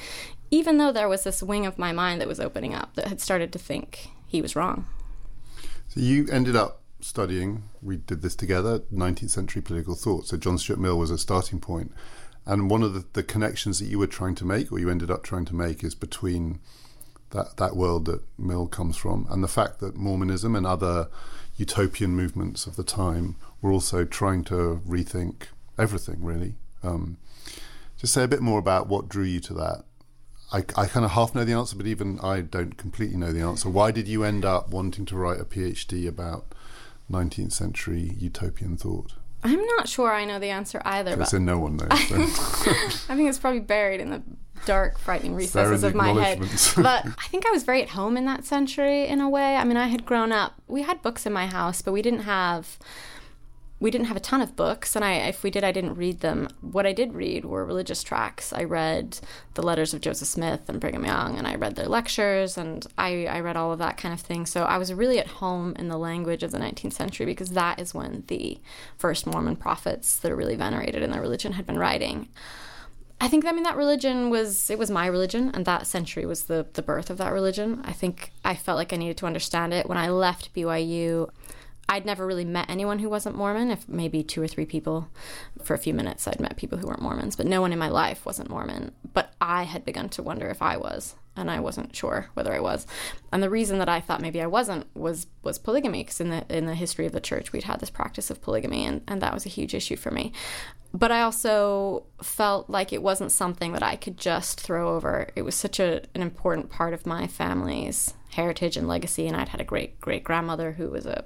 [0.50, 3.20] even though there was this wing of my mind that was opening up that had
[3.20, 4.86] started to think he was wrong.
[5.94, 10.26] So you ended up studying, we did this together, 19th century political thought.
[10.26, 11.92] So John Stuart Mill was a starting point.
[12.44, 15.08] And one of the, the connections that you were trying to make, or you ended
[15.08, 16.58] up trying to make, is between
[17.30, 21.06] that, that world that Mill comes from and the fact that Mormonism and other
[21.54, 25.44] utopian movements of the time were also trying to rethink
[25.78, 26.56] everything, really.
[26.82, 27.18] Um,
[27.98, 29.84] just say a bit more about what drew you to that
[30.52, 33.40] I, I kind of half know the answer, but even I don't completely know the
[33.40, 33.68] answer.
[33.68, 36.46] Why did you end up wanting to write a PhD about
[37.10, 39.14] 19th century utopian thought?
[39.42, 41.16] I'm not sure I know the answer either.
[41.16, 42.08] But so no one knows.
[42.08, 42.16] So.
[43.12, 44.22] I think it's probably buried in the
[44.64, 46.38] dark, frightening recesses of my head.
[46.76, 49.56] but I think I was very at home in that century in a way.
[49.56, 50.54] I mean, I had grown up.
[50.66, 52.78] We had books in my house, but we didn't have
[53.80, 56.20] we didn't have a ton of books, and I, if we did, I didn't read
[56.20, 56.48] them.
[56.60, 58.52] What I did read were religious tracts.
[58.52, 59.18] I read
[59.54, 63.26] the letters of Joseph Smith and Brigham Young, and I read their lectures, and I,
[63.26, 64.46] I read all of that kind of thing.
[64.46, 67.80] So I was really at home in the language of the 19th century because that
[67.80, 68.58] is when the
[68.96, 72.28] first Mormon prophets that are really venerated in their religion had been writing.
[73.20, 76.44] I think I mean that religion was it was my religion and that century was
[76.44, 77.80] the the birth of that religion.
[77.84, 81.30] I think I felt like I needed to understand it when I left BYU.
[81.88, 85.08] I'd never really met anyone who wasn't Mormon, if maybe two or three people
[85.62, 87.88] for a few minutes I'd met people who weren't Mormons, but no one in my
[87.88, 88.92] life wasn't Mormon.
[89.12, 92.60] But I had begun to wonder if I was, and I wasn't sure whether I
[92.60, 92.86] was.
[93.32, 96.44] And the reason that I thought maybe I wasn't was was polygamy, because in the
[96.48, 99.34] in the history of the church we'd had this practice of polygamy, and, and that
[99.34, 100.32] was a huge issue for me.
[100.94, 105.28] But I also felt like it wasn't something that I could just throw over.
[105.34, 109.48] It was such a, an important part of my family's heritage and legacy, and I'd
[109.48, 111.24] had a great great grandmother who was a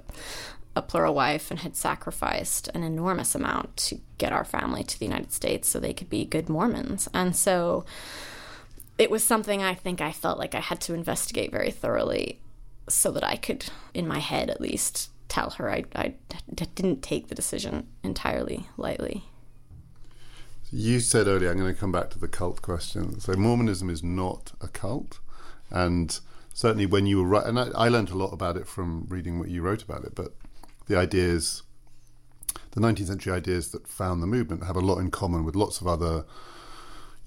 [0.75, 5.05] a plural wife and had sacrificed an enormous amount to get our family to the
[5.05, 7.09] United States so they could be good Mormons.
[7.13, 7.85] And so
[8.97, 12.39] it was something I think I felt like I had to investigate very thoroughly
[12.87, 16.13] so that I could, in my head at least, tell her I, I
[16.53, 19.23] didn't take the decision entirely lightly.
[20.71, 23.19] You said earlier, I'm going to come back to the cult question.
[23.19, 25.19] So, Mormonism is not a cult.
[25.71, 26.19] And
[26.53, 29.39] certainly when you were right, and I, I learned a lot about it from reading
[29.39, 30.33] what you wrote about it, but
[30.87, 31.63] the ideas,
[32.71, 35.81] the 19th century ideas that found the movement have a lot in common with lots
[35.81, 36.25] of other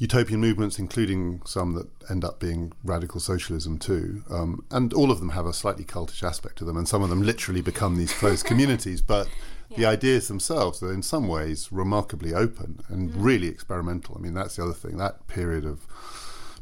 [0.03, 4.25] utopian movements, including some that end up being radical socialism too.
[4.29, 7.09] Um, and all of them have a slightly cultish aspect to them, and some of
[7.09, 9.01] them literally become these closed communities.
[9.01, 9.29] But
[9.69, 9.77] yeah.
[9.77, 13.15] the ideas themselves are in some ways remarkably open and mm.
[13.17, 14.17] really experimental.
[14.19, 14.97] I mean, that's the other thing.
[14.97, 15.87] That period of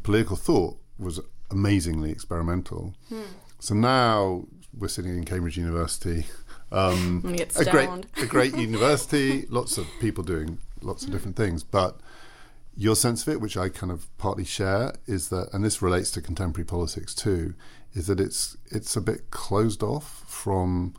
[0.02, 1.18] political thought was
[1.50, 2.94] amazingly experimental.
[3.10, 3.24] Mm.
[3.58, 4.44] So now
[4.76, 6.24] we're sitting in Cambridge University
[6.72, 7.24] um,
[7.56, 7.88] a great,
[8.22, 11.62] a great university, lots of people doing lots of different things.
[11.62, 12.00] But
[12.76, 16.10] your sense of it, which I kind of partly share, is that, and this relates
[16.12, 17.54] to contemporary politics too,
[17.92, 20.94] is that it's it's a bit closed off from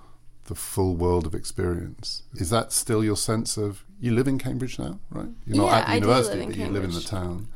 [0.45, 2.23] the full world of experience.
[2.35, 3.85] Is that still your sense of?
[3.99, 5.29] You live in Cambridge now, right?
[5.45, 7.47] You're not yeah, at the university, but you live in the town.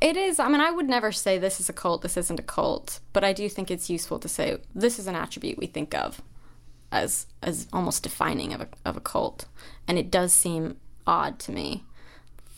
[0.00, 0.38] It is.
[0.38, 3.24] I mean, I would never say this is a cult, this isn't a cult, but
[3.24, 6.22] I do think it's useful to say this is an attribute we think of
[6.90, 9.46] as as almost defining of a of a cult.
[9.86, 10.76] And it does seem
[11.06, 11.84] odd to me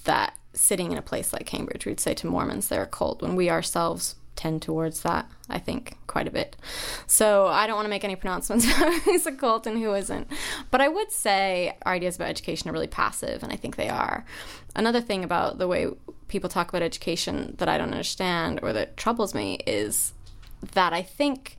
[0.04, 3.36] that sitting in a place like Cambridge, we'd say to Mormons they're a cult when
[3.36, 6.56] we ourselves tend towards that, I think, quite a bit.
[7.06, 10.28] So I don't want to make any pronouncements about who's a cult and who isn't.
[10.70, 13.88] But I would say our ideas about education are really passive, and I think they
[13.88, 14.24] are.
[14.74, 15.88] Another thing about the way
[16.30, 20.14] people talk about education that I don't understand or that troubles me is
[20.72, 21.58] that I think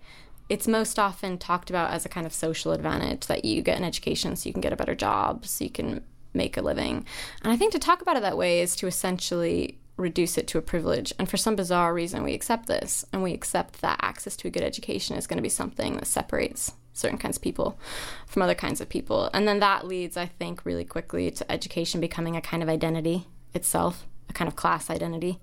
[0.49, 3.84] it's most often talked about as a kind of social advantage that you get an
[3.84, 6.03] education so you can get a better job, so you can
[6.34, 7.05] make a living.
[7.43, 10.57] And I think to talk about it that way is to essentially reduce it to
[10.57, 11.13] a privilege.
[11.19, 14.51] And for some bizarre reason, we accept this and we accept that access to a
[14.51, 17.80] good education is going to be something that separates certain kinds of people
[18.26, 19.30] from other kinds of people.
[19.34, 23.28] And then that leads, I think, really quickly to education becoming a kind of identity
[23.53, 25.40] itself, a kind of class identity.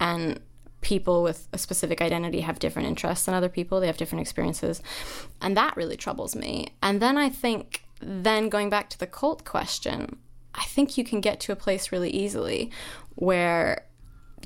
[0.00, 0.40] And
[0.80, 4.82] people with a specific identity have different interests than other people, they have different experiences.
[5.40, 6.74] And that really troubles me.
[6.82, 10.16] And then I think, then going back to the cult question,
[10.54, 12.70] I think you can get to a place really easily
[13.14, 13.86] where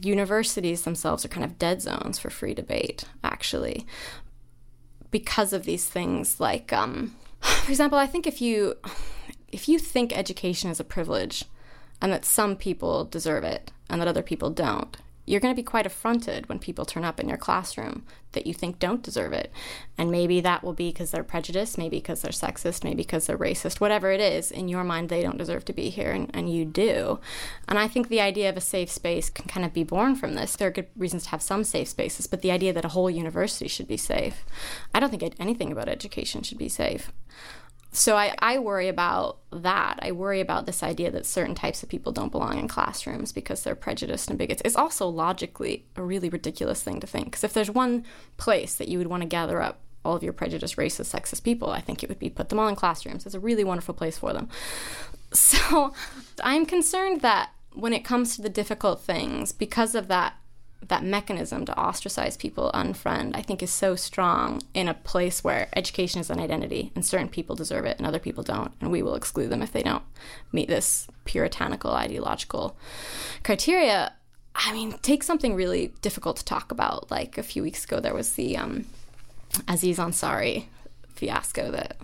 [0.02, 3.86] universities themselves are kind of dead zones for free debate, actually,
[5.10, 8.74] because of these things like, um, for example, I think if you
[9.52, 11.44] if you think education is a privilege
[12.00, 15.64] and that some people deserve it and that other people don't, you're going to be
[15.64, 19.50] quite affronted when people turn up in your classroom that you think don't deserve it.
[19.98, 23.36] And maybe that will be because they're prejudiced, maybe because they're sexist, maybe because they're
[23.36, 26.52] racist, whatever it is, in your mind, they don't deserve to be here, and, and
[26.52, 27.18] you do.
[27.66, 30.34] And I think the idea of a safe space can kind of be born from
[30.34, 30.54] this.
[30.54, 33.10] There are good reasons to have some safe spaces, but the idea that a whole
[33.10, 34.44] university should be safe,
[34.94, 37.10] I don't think anything about education should be safe
[37.96, 39.98] so I, I worry about that.
[40.02, 43.62] I worry about this idea that certain types of people don't belong in classrooms because
[43.62, 44.60] they're prejudiced and bigots.
[44.66, 47.26] It's also logically a really ridiculous thing to think.
[47.26, 48.04] Because if there's one
[48.36, 51.70] place that you would want to gather up all of your prejudiced, racist, sexist people,
[51.70, 53.24] I think it would be put them all in classrooms.
[53.24, 54.48] It's a really wonderful place for them.
[55.32, 55.92] So
[56.44, 60.34] I'm concerned that when it comes to the difficult things, because of that
[60.82, 65.68] that mechanism to ostracize people, unfriend, I think is so strong in a place where
[65.74, 69.02] education is an identity and certain people deserve it and other people don't, and we
[69.02, 70.04] will exclude them if they don't
[70.52, 72.76] meet this puritanical ideological
[73.42, 74.12] criteria.
[74.54, 77.10] I mean, take something really difficult to talk about.
[77.10, 78.86] Like a few weeks ago, there was the um,
[79.68, 80.66] Aziz Ansari
[81.14, 81.96] fiasco that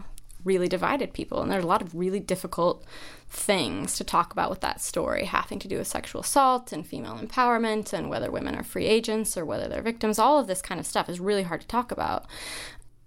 [0.44, 2.84] really divided people, and there's a lot of really difficult
[3.28, 7.18] things to talk about with that story, having to do with sexual assault and female
[7.18, 10.18] empowerment and whether women are free agents or whether they're victims.
[10.18, 12.26] All of this kind of stuff is really hard to talk about.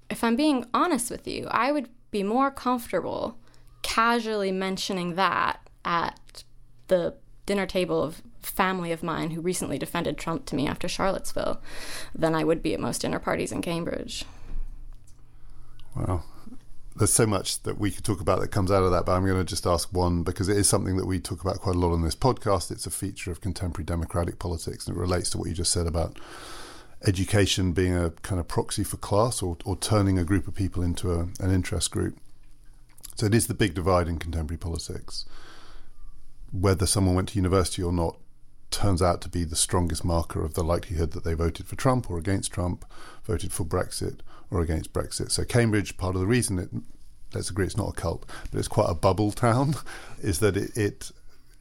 [0.09, 3.37] If I'm being honest with you, I would be more comfortable
[3.81, 6.43] casually mentioning that at
[6.87, 7.15] the
[7.45, 11.61] dinner table of family of mine who recently defended Trump to me after Charlottesville
[12.13, 14.25] than I would be at most dinner parties in Cambridge.
[15.95, 16.23] Wow.
[16.95, 19.25] There's so much that we could talk about that comes out of that, but I'm
[19.25, 21.79] going to just ask one because it is something that we talk about quite a
[21.79, 22.71] lot on this podcast.
[22.71, 25.87] It's a feature of contemporary democratic politics, and it relates to what you just said
[25.87, 26.17] about
[27.05, 30.81] education being a kind of proxy for class or, or turning a group of people
[30.81, 32.17] into a, an interest group.
[33.15, 35.25] So it is the big divide in contemporary politics.
[36.51, 38.17] Whether someone went to university or not
[38.71, 42.09] turns out to be the strongest marker of the likelihood that they voted for Trump
[42.09, 42.85] or against Trump,
[43.25, 44.19] voted for Brexit
[44.51, 45.31] or against Brexit.
[45.31, 46.69] So Cambridge, part of the reason it,
[47.33, 49.75] let's agree it's not a cult, but it's quite a bubble town,
[50.21, 51.11] is that it, it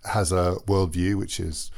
[0.04, 1.70] has a worldview which is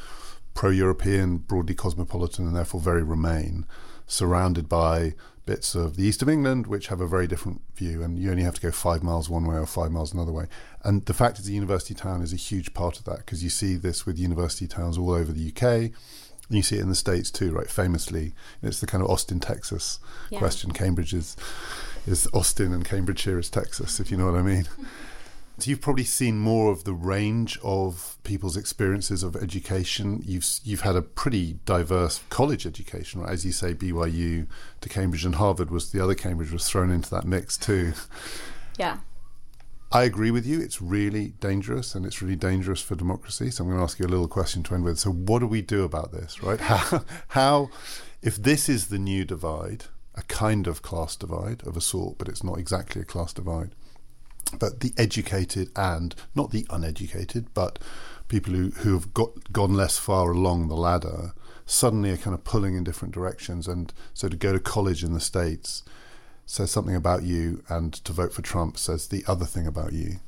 [0.55, 3.67] pro-European, broadly cosmopolitan, and therefore very Remain,
[4.07, 5.15] surrounded by
[5.47, 8.43] bits of the east of England which have a very different view, and you only
[8.43, 10.47] have to go five miles one way or five miles another way.
[10.83, 13.51] And the fact it's a university town is a huge part of that because you
[13.51, 15.93] see this with university towns all over the UK.
[16.49, 17.69] And you see it in the States too, right?
[17.69, 18.33] Famously,
[18.63, 19.99] it's the kind of Austin, Texas
[20.31, 20.39] yeah.
[20.39, 20.73] question.
[20.73, 21.37] Cambridge is,
[22.07, 24.69] is Austin and Cambridgeshire is Texas, if you know what I mean.
[25.59, 30.23] So you've probably seen more of the range of people's experiences of education.
[30.27, 33.33] You've you've had a pretty diverse college education, right?
[33.33, 34.49] As you say, BYU
[34.83, 37.95] to Cambridge and Harvard was the other Cambridge was thrown into that mix too.
[38.79, 38.99] Yeah.
[39.93, 40.61] I agree with you.
[40.61, 43.51] It's really dangerous, and it's really dangerous for democracy.
[43.51, 44.99] So I'm going to ask you a little question to end with.
[44.99, 46.61] So what do we do about this, right?
[46.67, 47.71] How, how
[48.23, 49.85] if this is the new divide,
[50.15, 53.71] a kind of class divide of a sort, but it's not exactly a class divide,
[54.59, 57.79] but the educated and not the uneducated, but
[58.29, 61.33] people who, who have got gone less far along the ladder
[61.67, 63.69] suddenly are kind of pulling in different directions.
[63.69, 65.83] And so to go to college in the States
[66.47, 70.21] says something about you, and to vote for Trump says the other thing about you.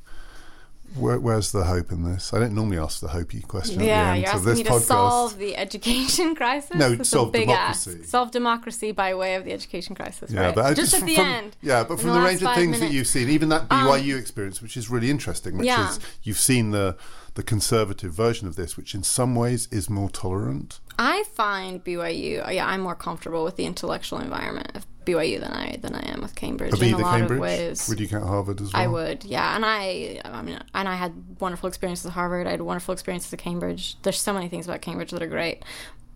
[0.95, 2.33] Where, where's the hope in this?
[2.33, 3.79] I don't normally ask the hopey question.
[3.79, 4.81] Yeah, you're asking me to podcast.
[4.81, 6.75] solve the education crisis.
[6.75, 7.99] No, it's solve democracy.
[8.01, 8.09] Ask.
[8.09, 10.31] Solve democracy by way of the education crisis.
[10.31, 10.55] Yeah, right?
[10.55, 11.55] but just, just at the end.
[11.61, 12.79] Yeah, but from the, the range of things minutes.
[12.79, 15.89] that you've seen, even that BYU um, experience, which is really interesting, which yeah.
[15.89, 16.97] is you've seen the
[17.35, 20.79] the conservative version of this, which in some ways is more tolerant.
[20.97, 22.51] I find BYU.
[22.51, 26.21] Yeah, I'm more comfortable with the intellectual environment of BYU than I than I am
[26.21, 27.37] with Cambridge in a lot Cambridge?
[27.37, 27.89] of ways.
[27.89, 28.81] Would you count Harvard as well?
[28.81, 29.55] I would, yeah.
[29.55, 32.47] And I, I mean, and I had wonderful experiences at Harvard.
[32.47, 34.01] I had wonderful experiences at Cambridge.
[34.01, 35.63] There's so many things about Cambridge that are great,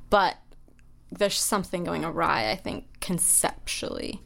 [0.10, 0.38] but
[1.12, 2.50] there's something going awry.
[2.52, 4.22] I think conceptually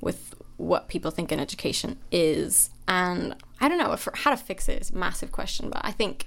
[0.00, 4.68] with what people think an education is, and I don't know if, how to fix
[4.68, 5.70] it is a massive question.
[5.70, 6.26] But I think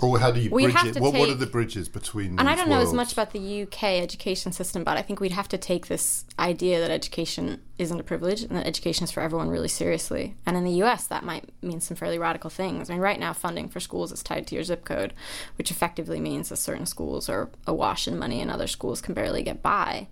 [0.00, 1.00] or how do you bridge it?
[1.00, 2.38] What, take, what are the bridges between?
[2.38, 2.84] And I don't worlds?
[2.84, 5.88] know as much about the UK education system, but I think we'd have to take
[5.88, 10.36] this idea that education isn't a privilege and that education is for everyone really seriously.
[10.46, 12.90] And in the US, that might mean some fairly radical things.
[12.90, 15.14] I mean, right now, funding for schools is tied to your zip code,
[15.56, 19.42] which effectively means that certain schools are awash in money and other schools can barely
[19.42, 20.08] get by.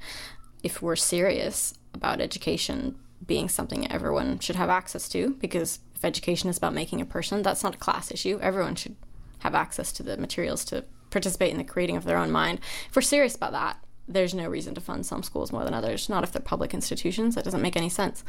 [0.62, 6.50] If we're serious about education being something everyone should have access to, because if education
[6.50, 8.38] is about making a person, that's not a class issue.
[8.42, 8.96] Everyone should
[9.38, 12.60] have access to the materials to participate in the creating of their own mind.
[12.88, 13.78] If we're serious about that,
[14.08, 17.34] there's no reason to fund some schools more than others, not if they're public institutions.
[17.34, 18.24] That doesn't make any sense.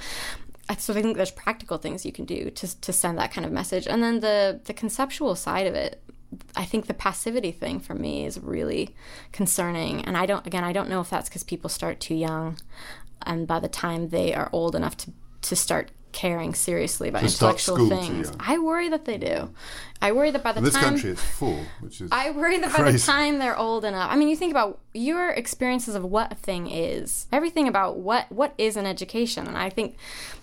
[0.78, 3.52] So I think there's practical things you can do to, to send that kind of
[3.54, 3.88] message.
[3.88, 6.04] And then the, the conceptual side of it,
[6.58, 8.94] I think the passivity thing for me is really
[9.32, 10.04] concerning.
[10.04, 12.58] And I don't, again, I don't know if that's because people start too young.
[13.22, 15.12] And by the time they are old enough to,
[15.44, 18.32] to start caring seriously about intellectual things.
[18.40, 19.52] I worry that they do.
[20.02, 22.72] I worry that by the this time country it's full, which is I worry that
[22.72, 22.84] crazy.
[22.84, 24.10] by the time they're old enough.
[24.12, 28.32] I mean, you think about your experiences of what a thing is, everything about what
[28.32, 29.96] what is an education, and I think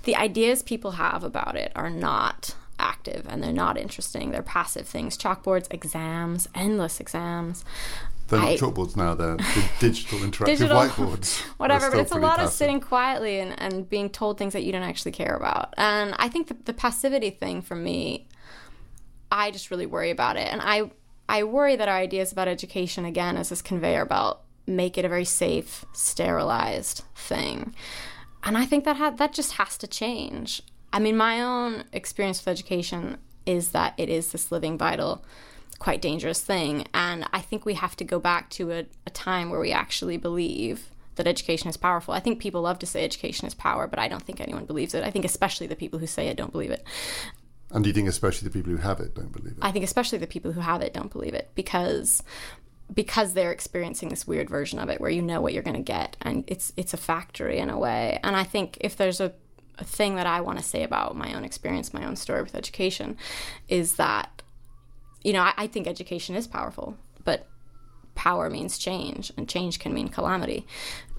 [0.05, 4.31] the ideas people have about it are not active and they're not interesting.
[4.31, 5.19] They're passive things.
[5.19, 7.65] Chalkboards, exams, endless exams.
[8.29, 9.37] They're not chalkboards now, they're
[9.81, 11.41] digital interactive digital, whiteboards.
[11.59, 12.47] Whatever, but it's a lot passive.
[12.47, 15.75] of sitting quietly and, and being told things that you don't actually care about.
[15.77, 18.27] And I think the, the passivity thing for me,
[19.31, 20.51] I just really worry about it.
[20.51, 20.91] And I,
[21.29, 25.09] I worry that our ideas about education, again, as this conveyor belt, make it a
[25.09, 27.75] very safe, sterilized thing.
[28.43, 30.63] And I think that ha- that just has to change.
[30.93, 35.25] I mean, my own experience with education is that it is this living, vital
[35.79, 36.87] quite dangerous thing.
[36.95, 40.17] And I think we have to go back to a, a time where we actually
[40.17, 42.15] believe that education is powerful.
[42.15, 44.95] I think people love to say education is power, but I don't think anyone believes
[44.95, 45.05] it.
[45.05, 46.85] I think especially the people who say it don't believe it.
[47.71, 49.59] And do you think especially the people who have it don't believe it?
[49.63, 52.23] I think especially the people who have it don't believe it because
[52.93, 55.83] because they're experiencing this weird version of it where you know what you're going to
[55.83, 58.21] get and it's it's a factory in a way.
[58.23, 59.33] And I think if there's a,
[59.79, 62.55] a thing that I want to say about my own experience, my own story with
[62.55, 63.17] education
[63.69, 64.43] is that
[65.25, 67.47] you know, I, I think education is powerful, but
[68.15, 70.65] power means change and change can mean calamity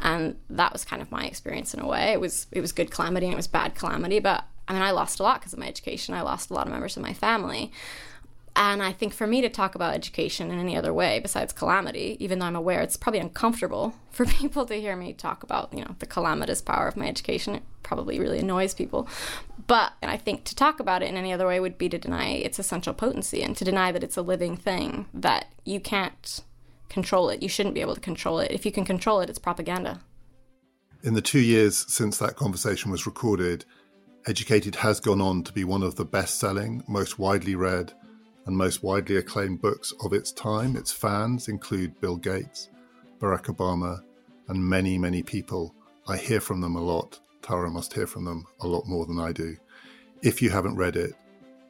[0.01, 2.89] and that was kind of my experience in a way it was it was good
[2.89, 5.59] calamity and it was bad calamity but I mean, I lost a lot because of
[5.59, 6.13] my education.
[6.13, 7.71] I lost a lot of members of my family.
[8.57, 12.15] And I think for me to talk about education in any other way besides calamity,
[12.19, 15.81] even though I'm aware it's probably uncomfortable for people to hear me talk about, you
[15.81, 19.09] know, the calamitous power of my education, it probably really annoys people.
[19.67, 22.29] But I think to talk about it in any other way would be to deny
[22.29, 26.41] its essential potency and to deny that it's a living thing, that you can't
[26.87, 27.43] control it.
[27.43, 28.51] You shouldn't be able to control it.
[28.51, 30.01] If you can control it, it's propaganda.
[31.03, 33.65] In the two years since that conversation was recorded,
[34.27, 37.93] Educated has gone on to be one of the best selling, most widely read,
[38.45, 40.75] and most widely acclaimed books of its time.
[40.75, 42.69] Its fans include Bill Gates,
[43.19, 44.01] Barack Obama,
[44.47, 45.73] and many, many people.
[46.07, 47.19] I hear from them a lot.
[47.41, 49.55] Tara must hear from them a lot more than I do.
[50.21, 51.13] If you haven't read it,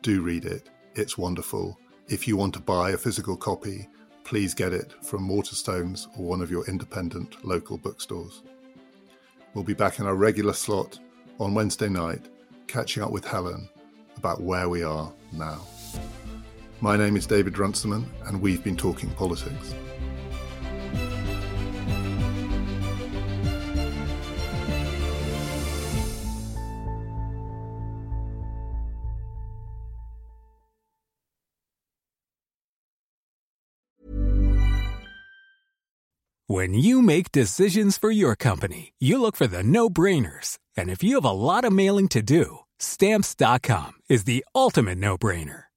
[0.01, 0.69] do read it.
[0.95, 1.77] It's wonderful.
[2.07, 3.87] If you want to buy a physical copy,
[4.23, 8.43] please get it from Waterstones or one of your independent local bookstores.
[9.53, 10.99] We'll be back in our regular slot
[11.39, 12.25] on Wednesday night,
[12.67, 13.69] catching up with Helen
[14.17, 15.61] about where we are now.
[16.85, 19.73] My name is David Runciman, and we've been talking politics.
[36.45, 40.59] When you make decisions for your company, you look for the no brainers.
[40.77, 45.17] And if you have a lot of mailing to do, stamps.com is the ultimate no
[45.17, 45.63] brainer.